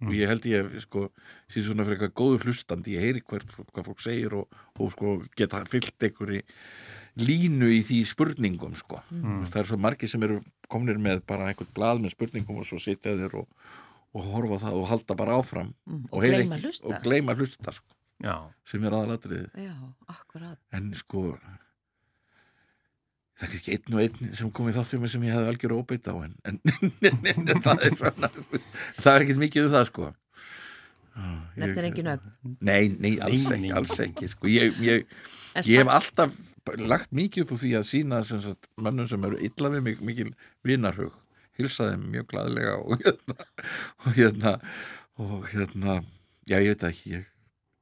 [0.00, 1.10] Og ég held ég sko
[1.52, 2.94] síðan svona frekar góður hlustandi.
[2.96, 6.40] Ég heyri hvert, hvað fólk segir og, og sko geta fyllt einhverju
[7.22, 9.44] línu í því spurningum sko mm.
[9.50, 12.78] það er svo margir sem eru komnir með bara einhvern blað með spurningum og svo
[12.82, 13.48] sitja þeir og,
[14.16, 16.86] og horfa það og halda bara áfram Mm, og gleyma ekki- hlusta.
[16.90, 18.36] og gleyma hlusta sko, já.
[18.64, 19.48] sem er aðalatrið
[20.78, 21.24] en sko
[23.40, 26.08] það er ekki einn og einn sem kom í þáttum sem ég hefði algjör óbeitt
[26.12, 26.58] á en, en,
[27.08, 27.94] en það er
[29.14, 30.10] er ekkit mikið um það sko
[31.60, 32.32] Nefnir engin öfn.
[32.64, 34.50] Nei, nei, alls ekki, alls ekki sko.
[34.50, 35.06] ég, ég,
[35.54, 36.36] En ég hef alltaf
[36.78, 40.02] lagt mikið upp á því að sína sem sagt, mönnum sem eru illa við mig
[40.06, 40.30] mikil
[40.66, 41.16] vinarhug,
[41.58, 43.36] hilsa þeim mjög glæðlega og hérna
[44.04, 44.54] og hérna,
[45.18, 45.96] og hérna
[46.46, 47.28] já, ég veit ekki ég,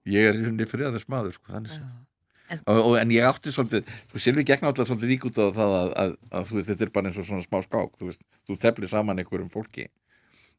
[0.08, 1.88] ég er henni friðarins maður sko, sem.
[2.64, 5.74] Og, og, en ég átti svolítið, sko Silvi gekk náttúrulega svolítið lík út á það
[5.78, 8.22] að, að, að þú veist, þetta er bara eins og svona smá skák þú veist,
[8.48, 9.90] þú teflir saman einhverjum fólki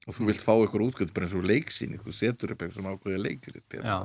[0.07, 2.95] og þú vilt fá einhver útgöld bara eins og leiksýn þú setur upp einhver svona
[2.95, 3.97] ákveði leikrit Já.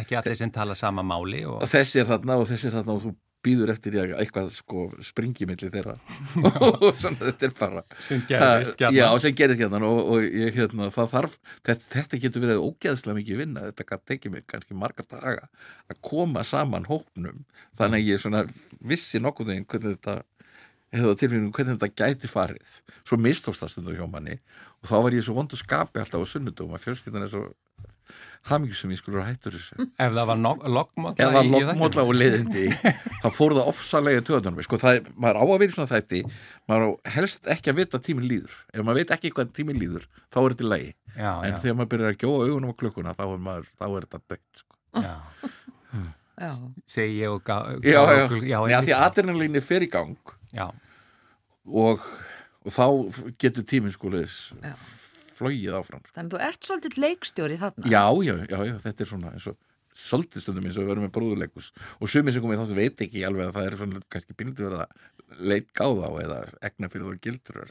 [0.00, 2.98] ekki allir sem tala sama máli og og þessi er þarna og þessi er þarna
[2.98, 3.14] og þú
[3.46, 5.94] býður eftir því að eitthvað sko springi milli þeirra.
[6.86, 10.52] Og svona þetta er bara sem gerist Uh, já, sem gerist hérna og, og ég,
[10.56, 11.36] hérna, það þarf
[11.68, 15.46] þetta, þetta getur við ógeðslega mikið vinna þetta tekið mig kannski marga daga
[15.86, 17.44] að koma saman hópnum.
[17.78, 18.44] Þannig að ég svona
[18.82, 20.18] vissi nokkuð hvernig þetta
[20.94, 22.74] hefða tilfinningum hvernig þetta gæti farið.
[23.06, 24.38] Svo mistókst það stundu hjá manni
[24.82, 27.46] og þá var ég svo vondu skapi alltaf á sunnudum að fjölskyldan er svo
[28.46, 29.74] hamingjum sem ég skulle vera hættur þessu.
[29.98, 30.38] Ef það var
[30.70, 32.68] loggmóta eða lokkmótla og leiðindi
[33.24, 36.20] þá fór það ofsalega töðanum sko, það er, maður á að vera svona þætti
[36.70, 38.54] maður á helst ekki að vita að tíminn líður.
[38.70, 41.58] Ef maður veit ekki hvað tíminn líður þá er þetta í lagi, já, en já,
[41.64, 44.62] þegar maður byrjar að gjóa augunum á klukkuna þá er, maður, þá er þetta dött
[44.62, 44.80] sko.
[45.02, 45.16] já,
[46.36, 46.50] Já,
[46.92, 50.10] segi ég og gá, já, já, gá- já, já því að adrenalínu fer í gang.
[50.20, 52.02] já, og,
[52.64, 52.86] og þá
[53.42, 54.38] getur tíminn sko leiðis
[55.36, 56.14] flogið áfram sko.
[56.16, 57.90] þannig að þú ert svolítið leikstjóri þarna.
[57.92, 59.58] já, já, já, já, þetta er svona eins og
[59.96, 61.68] svolítið stundum eins og við verum með brúðuleikus
[62.00, 64.82] og sumir sem komið þáttu veit ekki alveg að það er svona kannski pínlítið verið
[64.84, 67.62] að leit gáða á eða egna fyrir þú gildur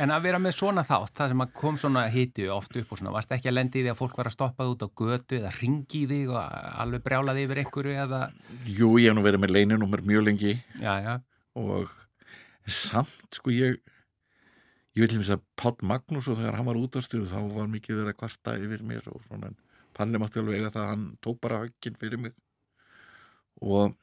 [0.00, 3.00] en að vera með svona þátt það sem að kom svona hiti oft upp og
[3.02, 5.38] svona varst ekki að lendi í því að fólk var að stoppa út á götu
[5.38, 8.22] eða ringi í þig og alveg brjálaði yfir einhverju eða,
[8.64, 10.56] Jú, ég hef nú verið með leinunúmer mjög lengi.
[10.80, 11.14] Já, já,
[11.58, 11.90] og
[12.66, 13.78] samt sko ég
[14.94, 18.12] ég vil hefðis að Páll Magnús og þegar hann var útastuð þá var mikið verið
[18.14, 19.50] að kvarta yfir mér og svona
[19.94, 22.34] Palli mátti alveg eiga það að hann tók bara högginn fyrir mig.
[23.62, 23.94] Og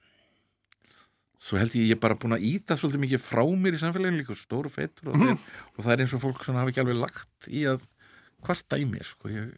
[1.41, 4.37] svo held ég ég bara búin að íta svolítið mikið frá mér í samfélaginu líka
[4.37, 5.43] stóru feitur og, þeir,
[5.75, 7.87] og það er eins og fólk svona hafi ekki alveg lagt í að
[8.45, 9.49] kvarta í mér sko ég,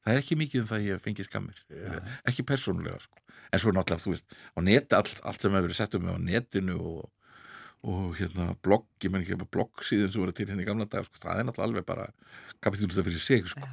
[0.00, 2.00] það er ekki mikið um það að ég fengi skammir eh,
[2.32, 3.22] ekki persónulega sko.
[3.50, 6.18] En svo náttúrulega þú veist á neti, allt, allt sem hefur verið sett um mig
[6.18, 7.06] á netinu og,
[7.82, 10.84] og hérna blogg, ég menn ekki bara blogg síðan sem voru til hérna í gamla
[10.92, 12.06] dag, sko, það er náttúrulega alveg bara
[12.60, 13.68] kapitúlita fyrir sig, sko.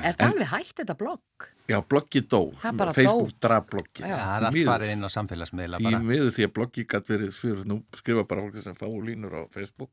[0.00, 1.48] Er það alveg hægt þetta blogg?
[1.68, 3.38] Já, bloggi dó, Það bara Facebook dó.
[3.44, 4.02] draf bloggi.
[4.06, 4.14] Já.
[4.16, 7.64] Það er allt farið inn á samfélagsmiðla Því miður því að bloggi gætt verið fyrir,
[7.68, 9.90] nú skrifa bara fólk sem fá línur á Facebook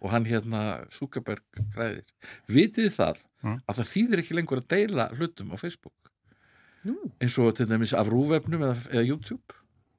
[0.00, 0.62] og hann hérna
[0.94, 1.42] Zuckerberg
[1.74, 2.04] græðir.
[2.48, 3.58] Vitið það Mm.
[3.68, 5.92] að það þýðir ekki lengur að deila hlutum á Facebook
[6.88, 9.54] Nú, eins og til dæmis af rúvefnum eða, eða YouTube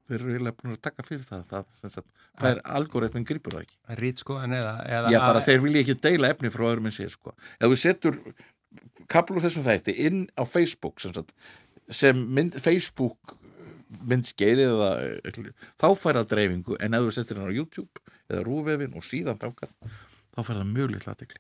[0.08, 3.66] þeir eru eiginlega búin að taka fyrir það það, sagt, það er algoritmin gripur það
[3.68, 4.76] ekki Rítskoðan eða...
[4.98, 7.34] eða Já, bara þeir vilja ekki deila efni frá öðrum en sér sko.
[7.60, 8.20] ef þú setur
[9.12, 11.36] kaplu þessum þætti inn á Facebook sem, sagt,
[11.90, 13.38] sem mynd, Facebook
[14.12, 14.88] myndskeið eða
[15.80, 19.40] þá fær það dreifingu en ef þú setur hann á YouTube eða rúvefin og síðan
[19.40, 19.76] þákað
[20.36, 21.40] þá fær það mjög litla aðtekli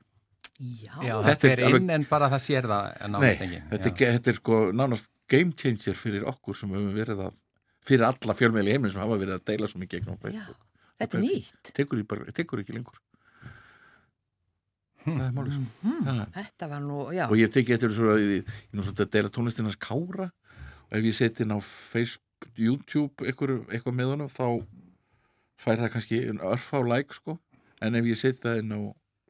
[0.57, 3.65] já, Þetta þetta er er alveg- inn en bara það sér það Nei, nánast enginn.
[3.73, 4.07] þetta, Já.
[4.07, 7.43] er, þetta er sko nánast game changer fyrir okkur sem höfum verið að
[7.87, 10.57] fyrir alla fjölmeili heiminn sem hafa verið að deila svo mikið gegnum já, Facebook
[10.99, 11.71] þetta er nýtt.
[12.07, 12.99] bara, tekur ekki lengur.
[15.07, 15.67] Það er málið sko.
[15.85, 19.05] Hmm, Það- þetta var nú, já, og ég tekið eftir svo að ég, nú svolítið
[19.05, 20.31] að deila tónlistinans kára.
[20.91, 24.65] Og ef ég seti inn á Facebook, YouTube eitthvað, eitthvað með honum þá
[25.57, 27.37] fær það kannski örfá like sko.
[27.81, 28.79] En ef ég seti það inn á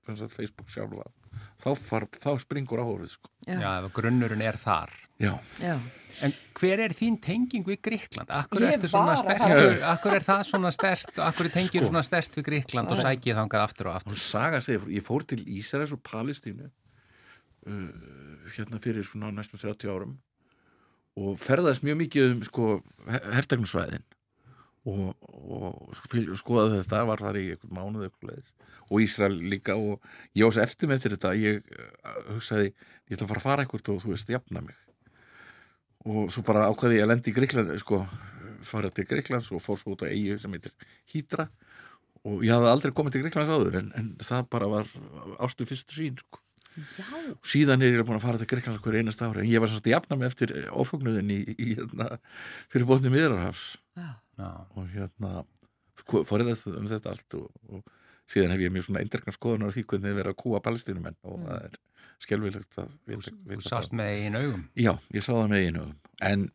[0.07, 1.05] sem sagt, Facebook sjálfa
[1.61, 3.29] þá, far, þá springur áhórið sko.
[3.45, 4.89] Já, Já, ef grunnurinn er þar.
[5.19, 5.77] já, já.
[6.25, 8.31] En hver er þín tenging við Gríkland?
[8.33, 11.91] Akkur, akkur er það svona stert og akkur tengir Sko.
[11.91, 14.17] svona stert við Gríkland og sækið þangað aftur og aftur?
[14.21, 17.89] saga segir, ég fór til Ísraels og Palestínu uh,
[18.55, 20.15] hérna fyrir svona næstum 30 árum
[21.17, 22.71] og ferðaðist mjög mikið um sko
[23.35, 24.05] hertagnusvæðin
[24.87, 28.51] og, og sko- skoðaði þetta var þar í einhvern mánuð eitthvað leiðis
[28.87, 30.01] og Ísrael líka og
[30.33, 32.73] ég ás eftir með þetta ég uh, hugsaði,
[33.05, 34.86] ég ætla að fara að fara eitthvað og þú veist, jafna mig
[36.07, 38.01] og svo bara ákvaði ég að lendi í Greikland sko,
[38.67, 40.73] fara til Greiklands og fór svo út á eigu sem heitir
[41.13, 41.47] Hydra.
[42.27, 44.91] Og ég hafði aldrei komið til Greiklands áður en, en það bara var
[45.43, 46.41] ástu fyrstu sín sko.
[46.77, 47.05] Já,
[47.47, 49.95] síðan er ég búin að fara til Greiklands okkur einast ári en ég var svolítið
[49.95, 52.19] jafna mig eftir ofugnuðin í, í hérna,
[52.69, 53.63] fyrir bótni miðrarhafs
[53.97, 54.49] já, Já.
[54.77, 55.31] og hérna
[56.05, 57.81] fóriðast um þetta allt og, og
[58.29, 61.41] síðan hef ég mjög svona eindregna skoðunar því hvernig þið verið að kúa palestínumenn og
[61.47, 61.79] það er
[62.23, 64.63] skelvilegt að vita, þú sást með einn augum.
[64.77, 65.83] Já, ég sá það með einu
[66.27, 66.47] en,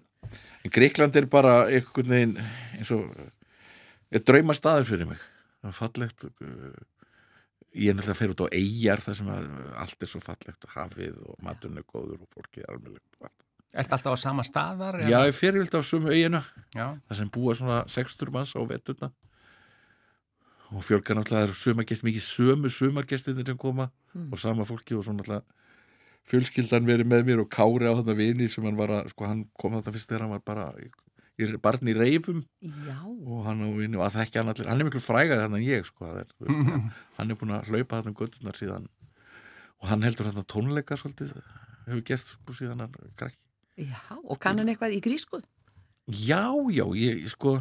[0.64, 2.34] en Greikland er bara einhvern veginn
[2.78, 3.06] eins og
[4.12, 5.22] er drauma staður fyrir mig
[5.62, 6.80] það er fallegt uh,
[7.72, 10.74] ég er náttúrulega að fer út á eigjar þar sem allt er svo fallegt og
[10.76, 13.00] hafið og maturinn er góður og fólkið er alveg
[13.72, 14.98] Ertu alltaf á sama staðar?
[15.08, 16.42] Já, ég fer vilt á sumu eiginu
[16.76, 16.90] Já.
[17.08, 19.08] þar sem búa svona 60 manns á veturna
[20.72, 23.90] og fjölgar náttúrulega eru sumargest, mikið sömu sumargestinir sem koma
[24.24, 25.44] og sama fólki og svo náttúrulega
[26.30, 29.46] fjölskyldan verið með mér og Kári á þetta vini sem hann var að, sko hann
[29.58, 30.88] kom þetta fyrst þegar hann var bara í,
[31.64, 32.42] barn í reifum.
[32.62, 35.64] Já, og hann á vini og að þekki hann allir, hann er miklu frægaði þannig
[35.64, 36.84] en ég sko, það er, þú veist, hann,
[37.18, 38.86] hann er búin að hlaupa þarna um göttunar síðan.
[39.82, 41.34] Og hann heldur þarna tónleika svolítið,
[41.88, 43.42] hefur gert sko síðan hann krakki.
[43.82, 45.42] Já, og kann hann eitthvað í grísku?
[46.06, 47.58] Já, já, ég sko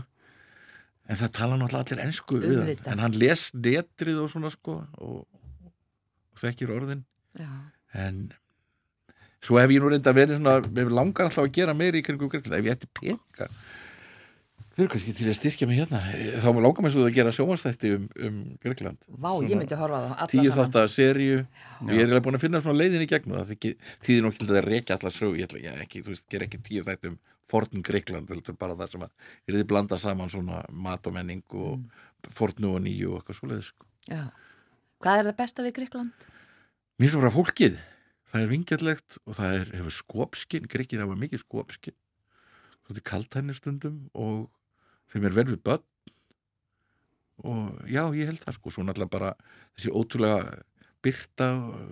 [1.11, 4.77] en það tala náttúrulega allir ensku við hann, en hann les netrið og svona sko
[5.03, 5.25] og,
[6.31, 7.03] og þekkir orðin.
[7.39, 7.51] Já,
[7.99, 8.23] en
[9.41, 12.31] svo hef ég nú reynda verið svona hef langar alltaf að gera meira í kringum
[12.31, 13.49] Grekland ef ég ætti peninga
[14.71, 15.99] þau eru kannski til að styrkja mig hérna.
[16.39, 20.23] Þá langar mér svo að gera sjómanstætti um, um Grekland vá, ég myndi horfa á
[20.23, 20.59] það tíu saman.
[20.61, 23.75] þátt að seríu og ég er eiginlega búin að finna svona leiðin í gegnum það.
[24.05, 26.85] Þýðir nú ekki að rekja allar sög ég ætla ekki, þú veist, ger ekki tíu
[26.87, 27.19] þætti um
[27.51, 31.43] forn Greikland, heldur bara það sem að er þið blanda saman svona mat og menning
[31.59, 33.89] og fornu og nýju og eitthvað svoleiðis sko.
[34.09, 34.25] Já.
[35.01, 36.27] Hvað er það besta við Gríkland?
[36.97, 37.79] Mér finnst bara fólkið,
[38.29, 41.97] það er vingjallegt og það er, hefur skopskinn, Greikir hafa mikið skopskinn
[42.91, 44.49] þetta er kaltænni stundum og
[45.11, 45.87] þeim er vel við börn.
[47.41, 49.31] Og já, ég held það sko, svo náttúrulega bara
[49.73, 50.59] þessi ótrúlega
[51.01, 51.47] byrta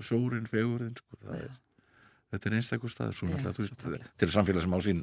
[0.06, 1.56] sjórin, fegurinn sko, það er,
[2.30, 4.12] þetta er veist, fallegt.
[4.14, 5.02] þetta er samfélag sem á sín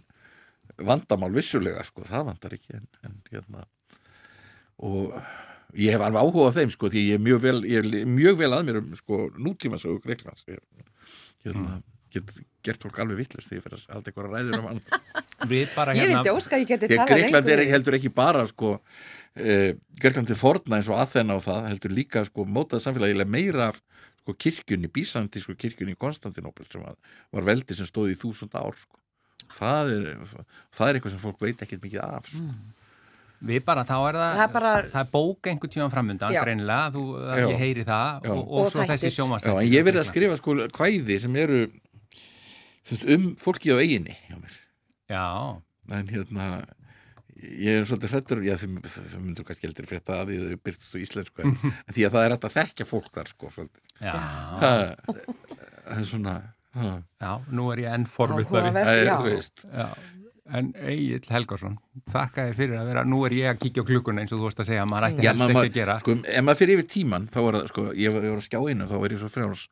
[0.86, 3.66] vandamál vissulega, sko, það vandar ekki en, en hérna
[4.76, 5.14] og
[5.76, 8.40] ég hef alveg áhuga á þeim sko, því ég er mjög vel, ég er mjög
[8.42, 10.60] vel að mér um sko, nútíma sögu Greiklands ég,
[11.46, 11.80] hérna,
[12.12, 12.32] get
[12.66, 14.80] gert fólk alveg vittlust því ég að halda eitthvað ræður um
[15.50, 16.22] Við bara Ég hérna...
[16.22, 20.38] vildi óska að ég geti talað Greikland er heldur ekki bara sko, uh, Greikland er
[20.40, 23.82] forna eins og Aþena og það heldur líka sko, mótað samfélagilega meira af
[24.22, 26.96] sko, kirkjunni, bísantísku kirkjunni í Konstantinopel sem að,
[27.36, 28.96] var veldi sem stóð í þúsund ár sko.
[29.56, 32.48] Það, er, það, það er eitthvað sem fólk veit ekkert mikið af sko.
[33.46, 36.40] Við bara, þá er það, Það er bara- það er bók einhvern tíðan framundan, Já.
[36.42, 37.48] greinilega, þú, það, Já.
[37.50, 38.30] ég heyri það Já.
[38.32, 39.10] og, og, Og svo þessi
[39.60, 41.58] en ég verið að skrifa sko, kvæði sem eru
[42.86, 44.56] veist, um fólkið á eiginni hjá mér
[45.12, 45.26] Já,
[45.92, 46.48] en hérna
[47.36, 50.98] ég er svolítið hrættur já, þau myndur kannski heldur frétta að því þau byrtust á
[51.04, 51.56] íslensku en,
[51.86, 54.14] en því að það er að þekkja fólk þar sko svolítið Já,
[54.62, 54.84] það
[55.86, 56.36] það er svona
[56.76, 58.70] ha, já, nú er ég enn forvittari.
[58.76, 59.64] Það er, veist.
[59.72, 59.88] Já,
[60.56, 61.74] en Egil Helgarsson,
[62.12, 64.46] þakka þér fyrir að vera, nú er ég að kíkja á klukkuna eins og þú
[64.46, 65.98] varst að segja, maður ætti helst ekki að gera.
[66.04, 68.86] sko, ef maður fyrir yfir tíman þá var það, sko, ég var, að skjá einu
[68.86, 69.64] þá var ég svo frjáls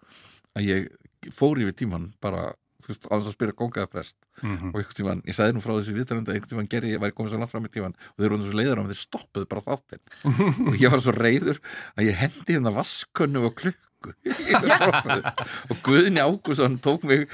[0.58, 2.42] að ég fór yfir tíman bara,
[2.82, 4.16] þú veist, þess að spyrja kongaða prest.
[4.42, 4.72] Mhm.
[4.74, 7.30] og einhvern tíman, ég sagði nú frá þessu viðtalenda einhvern tíman gerði, ég væri komið
[7.30, 9.62] svo langt fram í tíman og þeir voru svo leiður á mig, þeir stoppuðu bara
[9.62, 10.02] þáttinn.
[10.68, 11.60] Og ég var svo reyður
[11.94, 15.32] að ég hendi hérna vaskönnu og klukku Stoppaði.
[15.70, 17.26] og Guðni Ágússon tók mig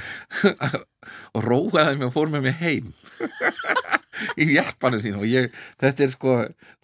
[1.35, 2.93] og róaði mig og fór með mig heim
[4.41, 5.51] í jeppanum sín og ég,
[5.81, 6.35] þetta er sko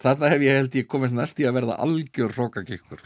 [0.03, 3.03] þarna hef ég held ég komist næst í að verða algjör rókakikkur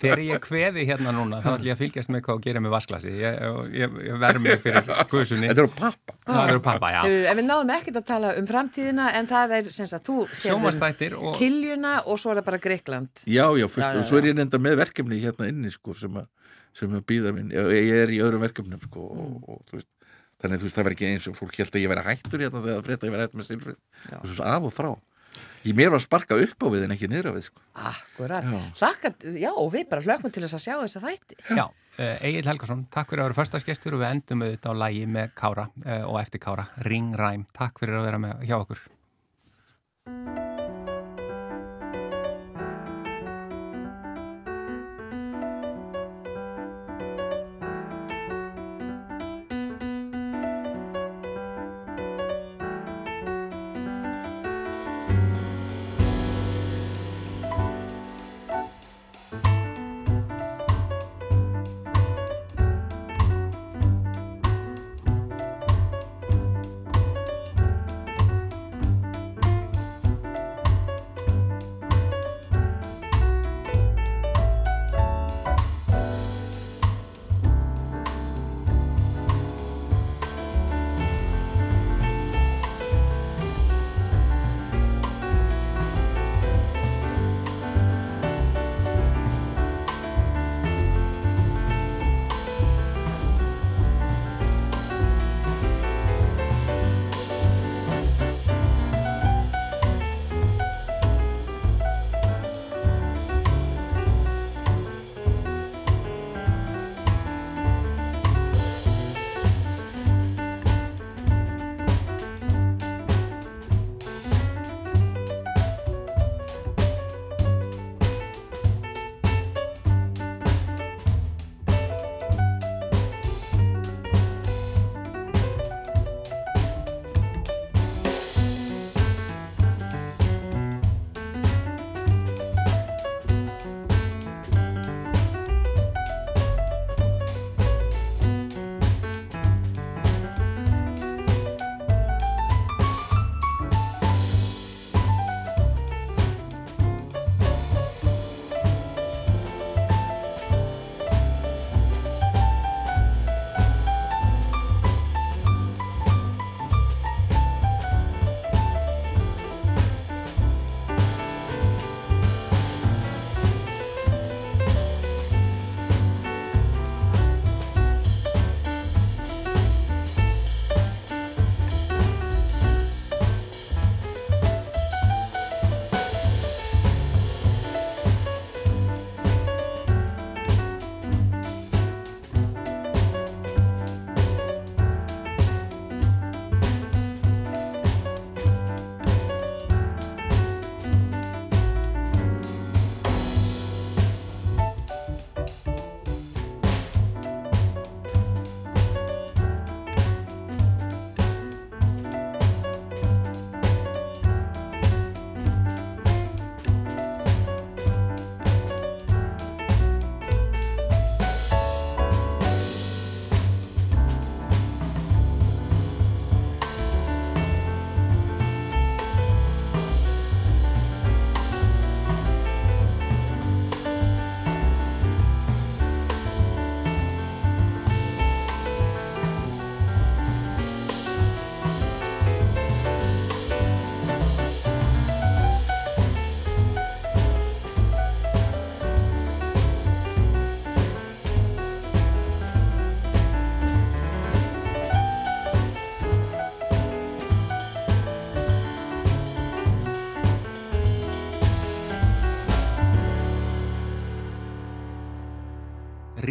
[0.00, 2.72] Þegar ég kveði hérna núna, þá ætlum ég að fylgjast með hvað að gera með
[2.74, 3.12] vasklasi.
[3.20, 3.38] Ég,
[3.76, 5.48] ég, ég verð mig fyrir guðsunni.
[5.50, 7.00] Þetta er á pappa Það eru pappa, já.
[7.30, 10.40] En við náðum ekkert að tala um framtíðina en það er sem sagt, þú sérðum
[10.44, 14.08] Sjónvarpsþættir og- Kiljuna og svo er það bara Greikland Já, já, fyrst, Já, já, og
[14.08, 14.30] svo er já.
[14.32, 16.26] ég nefnda með verkefni hérna inni sko sem að,
[16.76, 19.90] sem að býða minn ég, ég er í öðrum verkefnum sko og, og, þú veist,
[20.44, 22.62] þannig þú veist það var ekki eins og fólk held að ég væri hættur hérna
[22.62, 23.82] þegar það frétta að ég væri hættur með Silfrið
[24.20, 24.90] og svo af og frá
[25.64, 27.62] ég mér var að sparka upp á við en ekki niður á við sko.
[27.90, 28.60] Akkurat, Já.
[28.78, 32.26] Hlakkat, já og við bara hlökkum til þess að sjá þess að þætti Já, uh,
[32.28, 35.66] Egil Helgarsson, takk fyrir að vera förstaskestur og við endum auðvitað á lægi með Kára
[35.72, 37.48] uh, og eftir Kára, Ring Ræm.
[37.56, 38.84] Takk fyrir að vera með hjá okkur.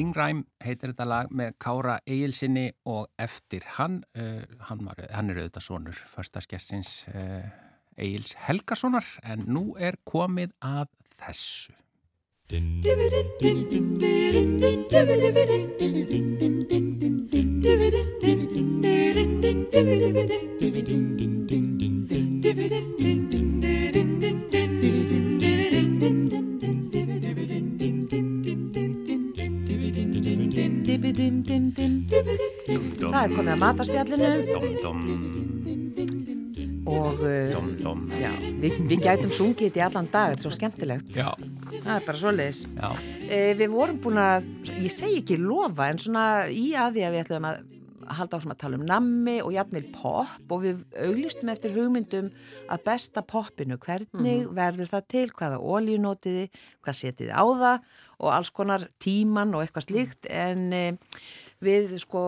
[0.04, 5.40] Ringræm heitir þetta lag með Kára Egilsinni og eftir hann, uh, hann, var, hann er
[5.40, 7.48] auðvitað sonur förstaskessins uh,
[7.96, 10.92] Egils Helgasonar en nú er komið að
[11.22, 11.72] þessu.
[33.24, 35.04] Það er komið að mataspjallinu Dom, dom,
[36.92, 38.02] og uh, dom, dom.
[38.20, 41.14] já, við, við gætum sungið þetta í allan dag, þetta er svo skemmtilegt.
[41.16, 41.30] Já,
[41.72, 42.60] Það er bara svoleiðis.
[42.68, 42.90] já,
[43.24, 47.16] E, við vorum búin að, ég segi ekki lofa, en svona í að því að
[47.16, 47.62] við ætlum að
[48.12, 52.28] halda áfram að tala um nammi og jafnvel pop og við auglistum eftir hugmyndum
[52.68, 56.50] að besta poppinu, hvernig verður það til, hvaða ólíunótiði,
[56.84, 57.88] hvað setiði á það?
[58.20, 60.28] Og alls konar tíman og eitthvað slíkt.
[60.28, 60.84] En e,
[61.64, 62.22] við sko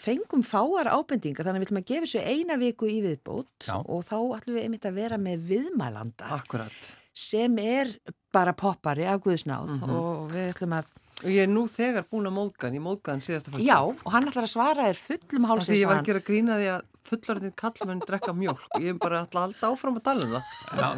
[0.00, 3.76] fengum fáar ábendingar þannig að við ætlum að gefa þessu eina viku í viðbót Já.
[3.80, 6.78] og þá ætlum við einmitt að vera með viðmælanda Akkurat.
[7.16, 7.94] sem er
[8.34, 10.94] bara poppari af Guðsnáð og við ætlum að
[11.24, 13.64] Og ég er nú þegar búin að móðgan, ég móðgan síðasta fyrst.
[13.64, 16.58] Já, og hann ætlar að svara þér fullum Því hálsins ég var að gera grína
[16.60, 18.66] því að fullorðin kallmenn drekka mjólk.
[18.82, 20.52] Ég er bara alltaf áfram að tala um það.
[20.76, 20.90] já.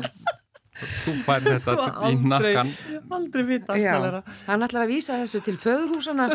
[0.79, 2.73] Þú fær þetta í Aldrei- nakkan.
[3.19, 4.23] Aldrei vita Já, afsnalega.
[4.47, 6.29] hann ætlar að vísa þessu til föðurhúsana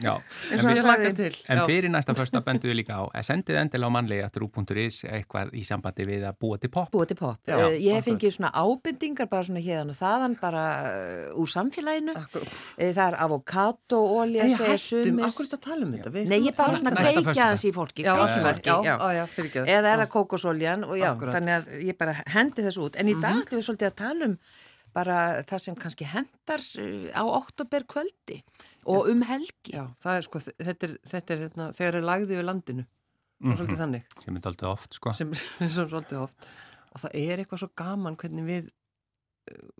[0.00, 0.14] Já,
[0.52, 1.34] eins en, við, til.
[1.52, 5.52] en fyrir næsta första bendum við líka á að sendið endilega á mannlega trú.is eitthvað
[5.52, 6.88] í sambandi við að búa til pop.
[6.94, 7.36] Búið til pop.
[7.46, 12.16] Já, Já, ég fengið svona ábendingar bara svona hérðan og þaðan bara uh, úr samfélaginu.
[12.16, 12.56] Akkurat.
[12.78, 15.24] Eh, Það er avokado-olja, Nei, segja sumir.
[15.28, 16.10] akkur þetta tala um þetta?
[16.14, 18.04] Við Nei, ég bara svona um kveikja hans í fólki.
[18.04, 18.96] Já, kveikja í akkurat, fólki, já, já.
[18.96, 22.66] já, já, fyrir ekki Eða er það kókosoljan og já, þannig að ég bara hendi
[22.66, 22.98] þessu út.
[23.00, 24.36] En í dag ætlum við svolítið að tala um
[24.96, 25.16] bara
[25.46, 28.40] það sem kannski hendar uh, á oktober kvöldi
[28.90, 29.76] og um helgi.
[29.76, 32.86] Já, það er sko, þetta er, þetta er hérna, þegar er lagði við landinu.
[33.40, 35.12] Er svolítið þannig, sem er daldið oft, sko.
[35.18, 36.48] sem er svolítið oft.
[36.90, 38.66] Og það er eitthvað svo gaman hvernig við,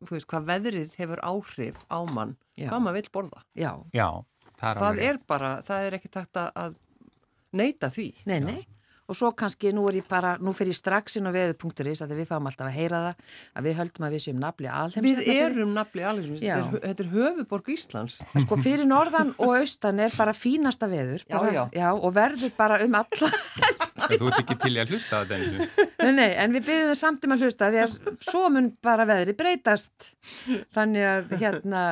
[0.06, 2.68] þú veist, hvað veðrið hefur áhrif á mann, Já.
[2.70, 3.42] hvað maður vill borða.
[3.58, 4.06] Já, Já,
[4.62, 6.78] það er Það er bara, það er ekki takt að- að
[7.60, 8.06] neyta því.
[8.30, 8.60] nei, nei.
[9.10, 12.12] Og svo kannski, nú er ég bara, nú fer ég strax inn á veðu.is að
[12.14, 15.06] við fáum alltaf að heyra það að við höldum að við séum nafli alheims.
[15.08, 15.40] Við fyrir.
[15.50, 16.54] erum nafli Já.
[16.60, 18.18] þetta, er- þetta er höfuborg Íslands.
[18.44, 21.24] Sko fyrir norðan og austan er bara fínasta veður.
[21.26, 21.88] Já, Bara, já.
[21.94, 23.30] og verður bara um alla.
[24.10, 25.82] Þú ert ekki til í að hlusta á þetta eins og.
[26.06, 29.04] nei, nei, en við byrjum það samt um að hlusta því að svo mun bara
[29.10, 30.08] veðri breytast.
[30.74, 31.82] Þannig að hérna,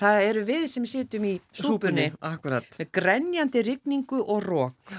[0.00, 4.96] það eru við sem sitjum í súpunni með grenjandi rigningu og rók.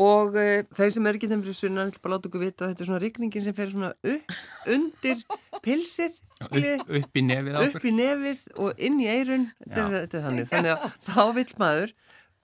[0.00, 2.42] Og uh, Þeir sem er ekki þeim fyrir sunnan, ég ætla bara að láta okkur
[2.42, 4.38] vita að þetta er svona rigningin sem fer svona upp,
[4.74, 5.20] undir
[5.62, 6.16] pilsið,
[6.48, 7.22] skiljið, Upp, upp í
[7.68, 10.48] upp í nefið og inn í eirun, þetta er, þetta er þannig.
[10.50, 11.94] Þannig að þá vill maður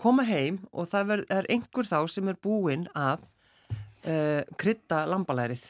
[0.01, 3.27] koma heim og það er einhver þá sem er búinn að
[4.07, 5.67] uh, krydda lambalærið.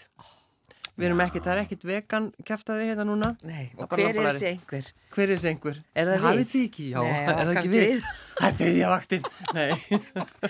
[1.01, 3.31] Við erum ekkert, það er ekkert vegan kæftaði hérna núna.
[3.49, 4.89] nei, Það og bara hver er þessi einhver?
[5.15, 5.79] Hver er þessi einhver?
[5.97, 6.49] Er það við?
[6.53, 6.89] þið ekki?
[6.91, 7.87] Já, Nei, er það ekki við?
[7.87, 8.11] við.
[8.41, 9.23] Það er þriðja vaktin.
[9.57, 9.71] Nei.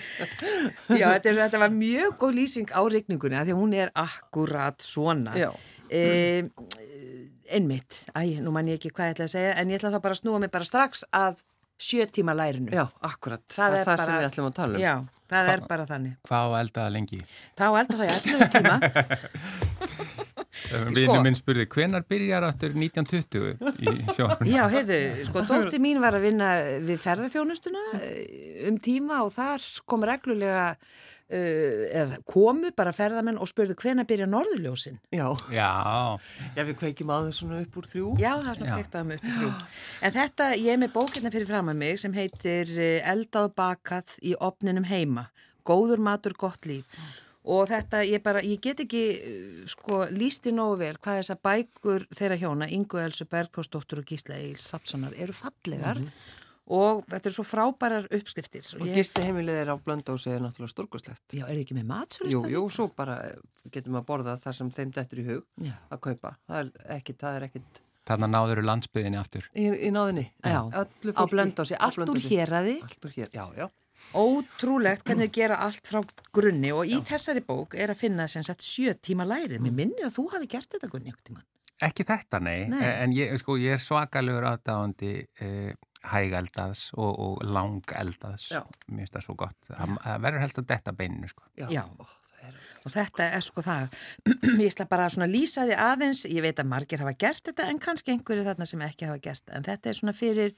[1.01, 3.93] Já, þetta, er, þetta var mjög góð lýsing á rigningunni af því að hún er
[4.03, 5.37] akkurat svona.
[5.39, 5.49] Já.
[5.91, 6.03] E,
[7.51, 9.99] einmitt, æ, nú man ég ekki hvað ég ætla að segja, en ég ætla þá
[10.03, 11.39] bara að snúa mig bara strax að
[11.81, 12.71] sjö tíma lærinu.
[12.75, 13.43] Já, akkurat.
[13.55, 14.83] Það, er það sem við ætlum að tala um.
[14.83, 14.93] Já,
[15.31, 16.15] það er bara þannig.
[16.27, 17.21] Hvað á eldaða lengi?
[17.59, 18.75] Þá elda það í 11 tíma.
[20.71, 24.49] Vinnu minn spurði, hvenar byrjar aftur 1920 í sjónum?
[24.49, 24.99] Já, heyrðu,
[25.29, 26.51] sko, dótti mín var að vinna
[26.83, 30.65] við ferðarþjónustuna eh, um tíma og þar kom reglulega,
[31.31, 34.99] uh, eða komu bara ferðarmenn og spurðu hvenær byrja norðurljósin.
[35.15, 35.27] Já.
[35.53, 35.71] Já,
[36.55, 38.13] Já, við kveikjum að þau svona upp úr þrjú.
[38.21, 38.75] Já, það er svona Já.
[38.79, 39.51] kveikt á mig upp í þrjú.
[40.07, 44.17] En þetta, ég er með bókina fyrir fram að mig sem heitir eh, Eldað bakað
[44.23, 45.27] í opninum heima.
[45.67, 46.87] Góður matur, gott líf.
[47.41, 52.05] Og þetta, ég bara, ég get ekki, eh, sko, lísti nógu vel hvað þessar bækur
[52.13, 56.03] þeirra hjóna, Ingu Elsu Bergþórsdóttur og Gísla Egil Sapssonar, eru fallegar
[56.71, 58.67] og þetta er svo frábærar uppskriftir.
[58.77, 61.25] Og ég, gisti heimilið er á blöndósi er náttúrulega stórkoslegt.
[61.33, 62.35] Já, er þið ekki með matsölist?
[62.37, 63.41] Jú, jú, svo bara eh,
[63.73, 65.73] getum við að borða það sem þeim dettur í hug Já.
[65.89, 66.35] að kaupa.
[66.45, 67.81] Það er ekkit, það er ekkit
[68.11, 69.49] þarna náður landsbyðinni aftur.
[69.55, 70.29] í, í náðinni.
[70.45, 72.21] Já, á blöndósi, allt úr
[73.17, 73.67] hér, já, já.
[74.17, 76.01] Ótrúlegt hvernig þau gera allt frá
[76.35, 79.61] grunni og í þessari bók er að finna sem sagt sjö tíma lærið.
[79.63, 81.47] Mér minnir að þú hafi gert þetta Gunni einhvern tímann.
[81.81, 82.81] Ekki þetta, nei, Nei.
[82.85, 85.71] en ég, sko, ég er svakalegur aðdáðandi eh,
[86.11, 88.61] hægeldaðs og, og langeldaðs Já.
[88.89, 91.43] mér finnst það svo gott það, það verður helst að detta beininu sko.
[91.57, 91.81] Já, Já.
[91.97, 92.05] Ó,
[92.45, 93.97] er, Og þetta er sko það,
[94.61, 97.67] ég ætla bara svona að lýsa því aðeins, ég veit að margir hafa gert þetta
[97.73, 99.45] en kannski einhverju þarna sem ekki hafa gert.
[99.53, 100.55] En þetta er svona fyrir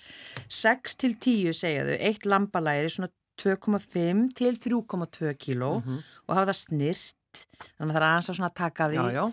[0.59, 6.59] 6 til 10 segja þau, eitt lambalæri svona 2,5 til 3,2 kíló og hafa það
[6.59, 7.45] snirt,
[7.77, 8.95] þannig að það er aðeins að taka því.
[8.95, 9.23] já, já,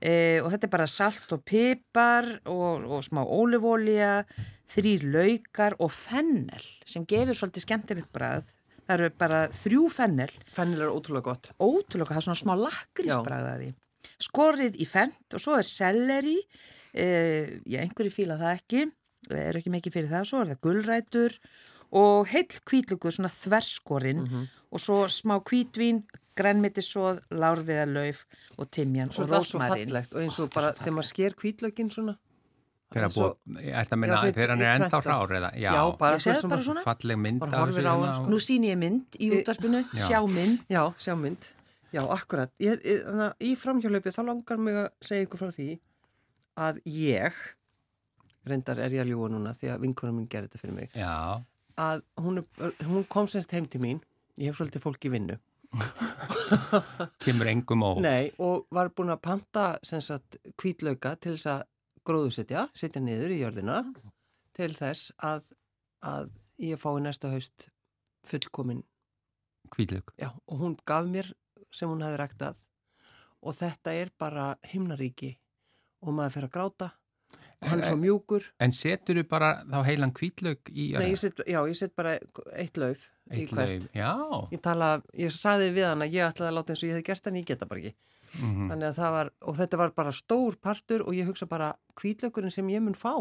[0.00, 4.24] E, og þetta er bara salt og pipar og, og smá ólifólja,
[4.70, 8.48] þrýr laukar og fennel sem gefur svolítið skemmtilegt brað.
[8.86, 11.52] Það eru bara þrjú fennel fennil er ótrúlega gott.
[11.60, 13.74] ótrúlega, það er svona smá lakrísbragðaði.
[14.20, 16.38] Skorið í fendt og svo er selleri,
[16.94, 18.86] eh, já, einhverju fíla það ekki,
[19.36, 21.36] er ekki mikið fyrir það, svo er það gulrætur
[21.92, 24.24] og heill kvítlugur, svona þverskorinn
[24.70, 26.04] og svo smá kvítvín,
[26.36, 28.24] grænmetisóð, lárviðarlauf
[28.58, 29.88] og timjan og er það svo rósmarin.
[29.88, 32.16] fallegt og eins og bara þegar maður sker hvítlaugin svona.
[32.90, 33.36] þegar svo-
[34.50, 36.82] hann er ennþá hrár eða, já, Já, bara bara svona.
[36.82, 38.26] falleg mynd á hérna hann, sko.
[38.26, 40.06] Nú sín ég mynd í útvarpinu, Já.
[40.08, 40.58] sjá mynd.
[40.70, 41.46] Já, sjá mynd.
[41.92, 42.50] Já, akkurat.
[42.60, 45.78] Ég, ég, þannig að í framhjálaupi þá langar mig að segja ykkur frá því
[46.56, 47.32] að ég,
[48.46, 51.44] reyndar er ég að ljúa núna því að vinkunum minn gerði þetta fyrir mig, já,
[51.80, 52.42] að hún,
[52.88, 54.02] hún kom semst heim til mín,
[54.40, 55.38] ég hef svolítið fólk í vinnu,
[57.24, 59.66] kemur engum ó Nei, og var búin að panta
[60.58, 61.66] kvítlauka til þess að
[62.08, 63.82] gróðusetja, setja niður í jörðina
[64.56, 65.52] til þess að,
[66.02, 67.68] að ég fái næsta haust
[68.26, 68.82] fullkomin,
[69.70, 71.30] kvíðlug já, og hún gaf mér
[71.70, 72.64] sem hún hefði ræktað.
[73.40, 75.36] Og þetta er bara himnaríki
[76.04, 76.88] og maður fer að gráta
[77.62, 81.18] og hann er svo mjúkur en setur þú bara þá heilan kvíðlug í Nei, ég
[81.20, 82.14] set, já, ég set bara
[82.56, 84.12] eitt lauf í eitt lauf, já
[84.54, 87.06] Ég tala, ég saði við hann að ég ætlaði að láta eins og ég hefði
[87.10, 87.94] gert en ég geta bara ekki.
[88.40, 88.66] Mhm.
[88.70, 92.50] Þannig að það var, og þetta var bara stór partur og ég hugsa bara kvítlökurinn
[92.54, 93.12] sem ég mun fá.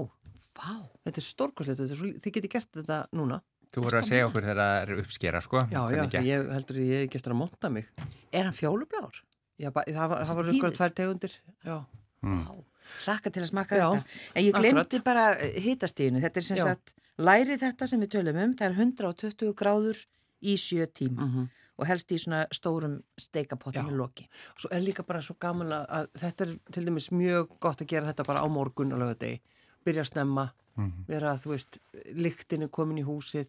[0.59, 0.71] Vá.
[1.05, 3.41] Þetta er stórkoslegt, þetta er svo, þið geti gert þetta núna.
[3.73, 6.87] þú voru að segja okkur þegar það er uppskera sko Já, já, ég heldur að
[6.89, 7.85] ég hef eftir að monta mig.
[8.33, 9.13] Er hann fjólublár?
[9.59, 11.33] Já, það, var- það var ykkur tvær tegundir.
[11.65, 11.77] Já,
[12.23, 12.63] Vá.
[13.05, 14.19] Hlakka til að smakka Já, þetta.
[14.33, 14.73] En ég akkurat.
[14.73, 15.25] glemdi bara
[15.65, 16.21] hitastíðinu.
[16.23, 16.63] Þetta er sem Já.
[16.71, 20.03] sagt, lærið þetta sem við tölum um, það er 120 gráður
[20.39, 21.47] í sjö tíma
[21.79, 24.27] og helst í svona stórum í loki.
[24.57, 27.87] svo er líka bara svo gaman að, að þetta er til dæmis mjög gott að
[27.87, 29.39] gera þetta bara á morgun og lögadegi.
[29.85, 30.49] Byrja að snemma,
[31.07, 31.79] vera, þú veist,
[32.15, 33.47] lyktin er komin í húsið,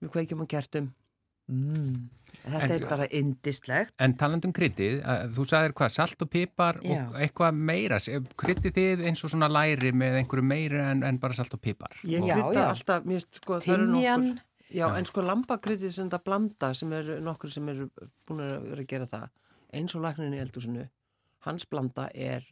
[0.00, 0.94] við kveikjum og kertum.
[1.52, 2.08] Mm.
[2.46, 3.94] Þetta En- er bara indislegt.
[3.98, 6.98] En talandum kryddið, að þú sagðir hvað, salt og pipar Já.
[7.08, 7.98] og eitthvað meira.
[8.38, 11.96] Kryddið þið eins og svona læri með einhverju meira en, en bara salt og pipar?
[12.04, 12.36] Ég já.
[12.38, 14.42] alltaf, mér finnst sko, það eru nokkur.
[14.74, 17.88] Já, en sko lambakryddið sem þetta blanda sem er nokkur sem eru
[18.26, 19.28] búin að vera að gera það
[19.78, 20.86] eins og læknin í eldhúsinu
[21.46, 22.42] hans blanda er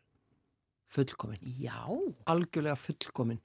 [0.94, 1.82] fullkomin, Já.
[2.30, 3.40] algjörlega fullkomin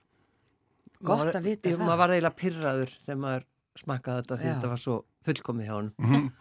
[1.01, 1.85] Gott að vita ég, það.
[1.87, 3.45] maður var eiginlega pyrraður þegar maður
[3.79, 6.31] smakkaði þetta því þetta var svo fullkomið hjá hann Mhm.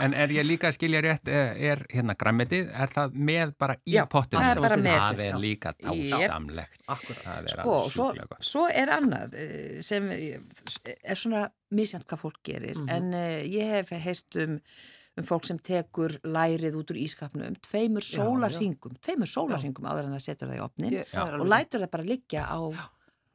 [0.00, 3.74] En er ég líka að skilja rétt, er, er hérna græmitið, er það með bara
[3.82, 4.42] í Já, pottinu?
[4.44, 4.98] það er bara með.
[4.98, 5.38] Það er Já.
[5.42, 6.82] líka dásamlegt.
[6.88, 8.06] Er Sko, og svo,
[8.40, 10.38] svo er annað eh, sem eh,
[11.02, 12.88] er svona misjant hvað fólk gerir Mhm.
[12.88, 14.60] en uh, ég hef heyrt um,
[15.18, 20.14] um fólk sem tekur lærið út úr ískapnum tveimur Já, sólarringum tveimur sólarringum áður en
[20.14, 22.58] það setur það í opnin er og lætur það bara liggja á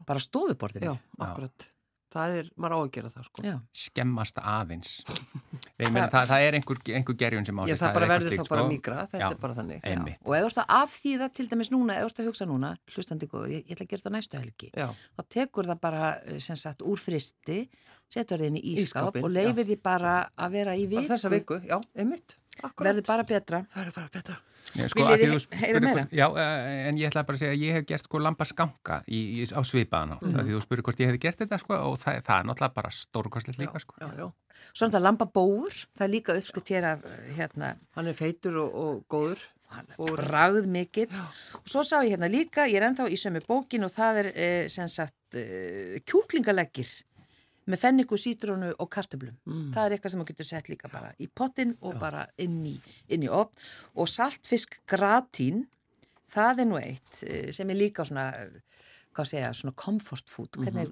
[0.07, 1.67] bara stofuborðinu Já, akkurat
[2.14, 3.43] Það er, maður á að gera það sko.
[3.47, 3.53] Já.
[3.84, 4.91] Skemmast aðeins.
[5.82, 8.28] Ég meina, það, það er einhver, einhver gerjun sem á Ég sér það bara eitthvað
[8.28, 8.70] verður þá bara sko.
[8.70, 9.30] mýgra, þetta Já.
[9.30, 9.88] er bara þannig.
[10.22, 12.72] og ef þú ert að afþýða til dæmis núna, ef þú ert að hugsa núna
[12.93, 14.88] hlustandi góður, ég, ég ætla að gera það næstu helgi Já,
[15.18, 17.59] þá tekur það bara eh, sem sagt úr fristi
[18.14, 21.59] setur það inn í ískap Ísskápinn, og leifir því bara að vera í bara viku.
[21.66, 21.78] já,
[22.78, 23.66] verður bara betra.
[23.74, 24.41] Það er bara betra
[24.74, 25.93] Já, sko, Viljið þið heyra meira?
[26.03, 28.99] hvort- Já, eh, en ég ætla bara að segja að ég hef gert sko lambaskanka
[29.07, 30.24] í, í, á svipaðan átt.
[30.26, 30.39] Mm.
[30.47, 32.89] Því þú spurði hvort ég hef gert þetta sko og það, það er náttúrulega bara
[32.89, 33.95] stórkostlegt líka sko.
[34.01, 34.32] Já, já,
[34.74, 38.57] Svo er þetta lambabóur, það er líka uppskrift hér af eh, hérna, hann er feitur
[38.63, 39.41] og, og góður
[39.97, 41.09] bragð mikill.
[41.57, 44.28] Og svo sá ég hérna líka, ég er ennþá í sömu bókin og það er
[44.36, 46.89] eh, sem sagt eh, kjúklingaleggir
[47.70, 49.38] með fenniku, sítrónu og kartöblum.
[49.74, 52.76] Það er eitthvað sem maður getur sett líka bara í pottin og bara inn í,
[53.14, 53.55] inn í opn.
[53.95, 55.66] Og saltfisk gratín,
[56.34, 58.86] það er nú eitt eh, sem er líka svona, eh,
[59.16, 60.59] hvað segja, svona comfort food.
[60.59, 60.91] Hvernig,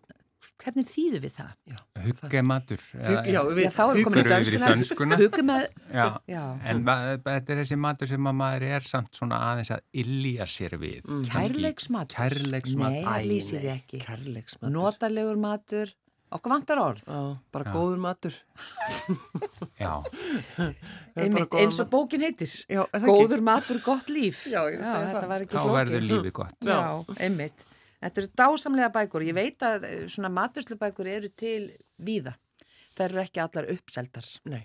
[0.61, 1.77] hvernig þýðu við það?
[2.05, 2.83] Huggematur.
[2.93, 5.17] Hugg, já, við, Já, dönskuna.
[5.21, 6.43] Hugum með, Já, Já.
[6.71, 10.77] en þetta er þessi matur sem að maður er samt svona aðeins að illja sér
[10.81, 11.01] við.
[11.09, 11.25] Mm.
[11.31, 12.17] Kærleiksmatur?
[12.17, 12.99] Kærleiksmatur.
[12.99, 14.03] Nei, það lýsir því ekki.
[14.05, 15.93] Kærleiksmatur Notalegur matur,
[16.37, 17.03] okkur vantar orð.
[17.07, 17.21] Já,
[17.53, 18.35] bara góður matur
[19.79, 19.93] Já,
[20.55, 22.53] Það er Einmitt, góður eins og bókin heitir.
[22.71, 23.17] Já, er það ekki?
[23.25, 24.43] Góður matur, gott líf.
[24.47, 25.29] Já, ég segi þetta það.
[25.33, 25.77] var ekki þá flókið.
[25.79, 26.57] verður lífið gott.
[26.67, 26.79] Já,
[27.27, 27.65] einmitt.
[28.01, 29.25] Þetta eru dásamlega bækur.
[29.27, 31.69] Ég veit að eh, svona maturslubækur eru til
[32.01, 32.33] víða.
[32.95, 34.29] Það eru ekki allar uppseldar.
[34.49, 34.63] Nei.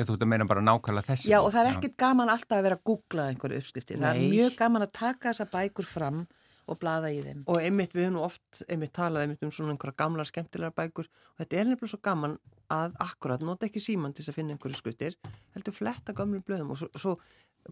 [0.00, 1.46] Ég þú ert að meina bara nákvæmlega þessi Já, bók.
[1.46, 3.98] og það er ekkit gaman alltaf að vera að googla einhverju uppskrifti.
[4.00, 4.22] Það Nei.
[4.24, 6.38] er mjög gaman að taka þessa bækur fram og
[6.80, 7.42] blaða í þeim.
[7.50, 11.42] Og einmitt við nú oft einmitt talað einmitt um svona einhverja gamla skemmtilegar bækur og
[11.42, 12.36] þetta er nefnilega svo gaman
[12.72, 15.16] að akkurat nota ekki síman til þess að finna einhverju skriftir
[15.56, 17.16] heldur fletta gamlum blöðum og svo, svo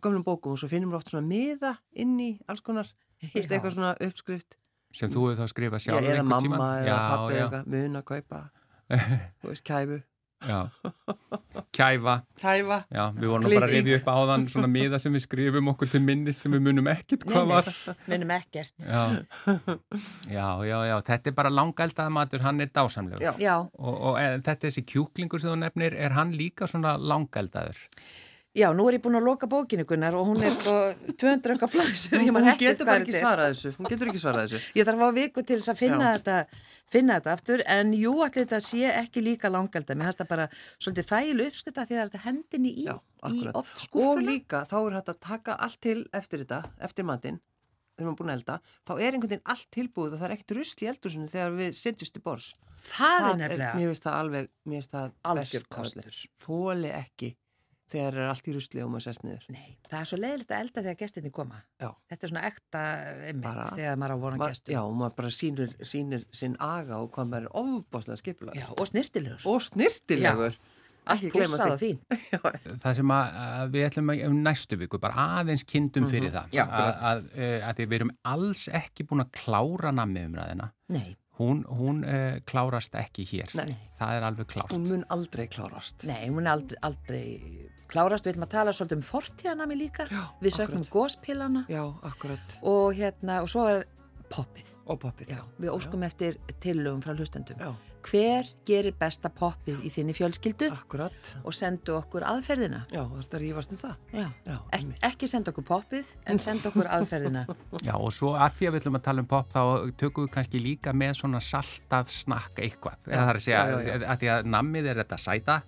[0.04, 2.90] gamlum bókum og svo finnum við oft svona miða inn í alls konar
[3.22, 3.56] þú veist, Já.
[3.56, 4.58] eitthvað svona uppskrift
[4.92, 6.78] sem þú hefur þá skrifað Já, sjálf eða einhvern mamma tímann.
[6.84, 8.40] eða Já, pappi já, eða eitthvað mun að kaupa
[9.40, 10.04] þú veist, kæfu já.
[10.40, 15.68] Kæfa kæfa Já, við vorum bara að rifja upp áðan svona miða sem við skrifum
[15.74, 17.68] okkur til minnis sem við munum ekkert hvað var.
[18.10, 18.74] Minnum ekkert.
[18.86, 19.02] Já.
[20.30, 23.22] já, já, já, þetta er bara langaldaða matur, hann er dásamlegur.
[23.24, 23.34] Já.
[23.40, 27.78] Já, Og, og e, þetta þessi kjúklingur sem þú nefnir, er hann líka svona langaldaður?
[28.50, 30.72] já, nú er ég búin að loka bókinu Gunnar og hún er sko
[31.22, 32.18] 200 okkar plassur.
[32.18, 33.22] Hún ekkert getur bara ekki er.
[33.22, 35.78] svarað þessu hún getur ekki svarað þessu Ég þarf að fá viku til þess að
[35.84, 36.16] finna Já.
[36.18, 39.96] þetta, finna þetta aftur, en jú, allir þetta sé ekki líka langalda.
[39.96, 42.96] Mér finnst það bara svolítið þægileg uppskrifta því það er þetta hendinni í, Já,
[43.30, 47.40] í og líka þá er hægt að taka allt til eftir þetta, eftir matinn
[48.00, 50.34] þegar maður er búin að elda, þá er einhvern veginn allt tilbúið og það er
[50.36, 52.48] ekkert rusl í eldursunni þegar við setjumst í bors.
[52.80, 53.72] Það er nefnilega.
[53.76, 55.62] mér finnst það alveg, mér finnst það öllu.
[55.76, 56.20] kostur.
[56.46, 57.30] Þoli ekki
[57.90, 59.44] þegar er allt í rusli og maður sest niður.
[59.54, 61.60] Nei, það er svo leiðilegt að elda þegar gestinni koma.
[61.82, 61.88] Já.
[62.12, 62.82] Þetta er svona ekta
[63.28, 64.74] einmitt Bara- þegar maður á vona Ma, gestum.
[64.74, 68.54] já, og maður bara sýnir, sýnir sinn aga og hvað maður er ofbáslega skipulag.
[68.60, 69.40] Já, og snirtilegur.
[69.50, 70.60] Og snirtilegur.
[72.80, 76.50] Það sem að, að við ætlum að um næstu viku, bara aðeins kindum fyrir það.
[76.50, 76.54] Mhm.
[76.54, 80.68] Já, að, að, að, að við erum alls ekki búin að klára nammi umræðina.
[80.94, 83.52] Nei, Hún, hún uh, klárast ekki hér.
[83.56, 83.70] Nei.
[83.96, 84.72] Það er alveg klárt.
[84.76, 86.04] hún mun aldrei klárast.
[86.08, 87.24] nei, hún er aldrei, aldrei
[87.90, 88.26] klárast.
[88.28, 90.04] Við ætlum að tala svolítið um fortíðanami líka.
[90.12, 92.58] Já, Við sökum góspilana Já, akkurat.
[92.62, 93.86] og hérna, og svo er
[94.30, 94.68] poppið.
[94.86, 95.32] Og poppið.
[95.32, 97.56] Já, við óskum eftir tillögum frá hlustendum.
[97.58, 97.72] Já,
[98.06, 101.30] Hver gerir besta poppið í þinni fjölskyldu akkurat.
[101.44, 102.84] og sendu okkur aðferðina.
[102.92, 103.96] Já, þetta rífast um það.
[104.14, 107.44] Já, Já, Ek, ekki senda okkur poppið, en senda okkur aðferðina.
[107.86, 109.62] Já, og svo að því að við ætlum að tala um pop þá
[110.00, 112.98] tökum við kannski líka með svona saltað snakk eitthvað.
[113.10, 113.64] Eða það er að segja,
[114.14, 115.58] að því að nammið er þetta sæta,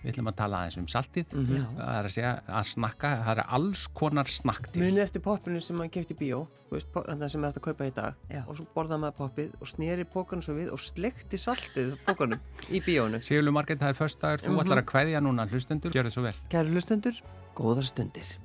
[0.00, 1.34] við ætlum að tala aðeins um saltið.
[1.50, 1.64] Já.
[1.80, 4.84] Það er að segja að snakka, það er alls konar snakk til.
[4.84, 6.94] Munið eftir poppinu sem maður kefti í bíó, þú veist,
[7.30, 8.42] sem er hægt að kaupa í dag Já.
[8.46, 12.82] og svo borðaði maður poppið og sneri pókanum svo við og slekti saltið pókanum í
[12.84, 13.22] bíónu.
[13.24, 16.28] Sigurlu Margreit, það er först dagur, þú ætlar að kveðja núna hlustendur, gjör þið svo
[16.28, 16.36] vel.
[16.52, 17.20] Kæru hlustendur,
[17.58, 18.36] góðar stundir.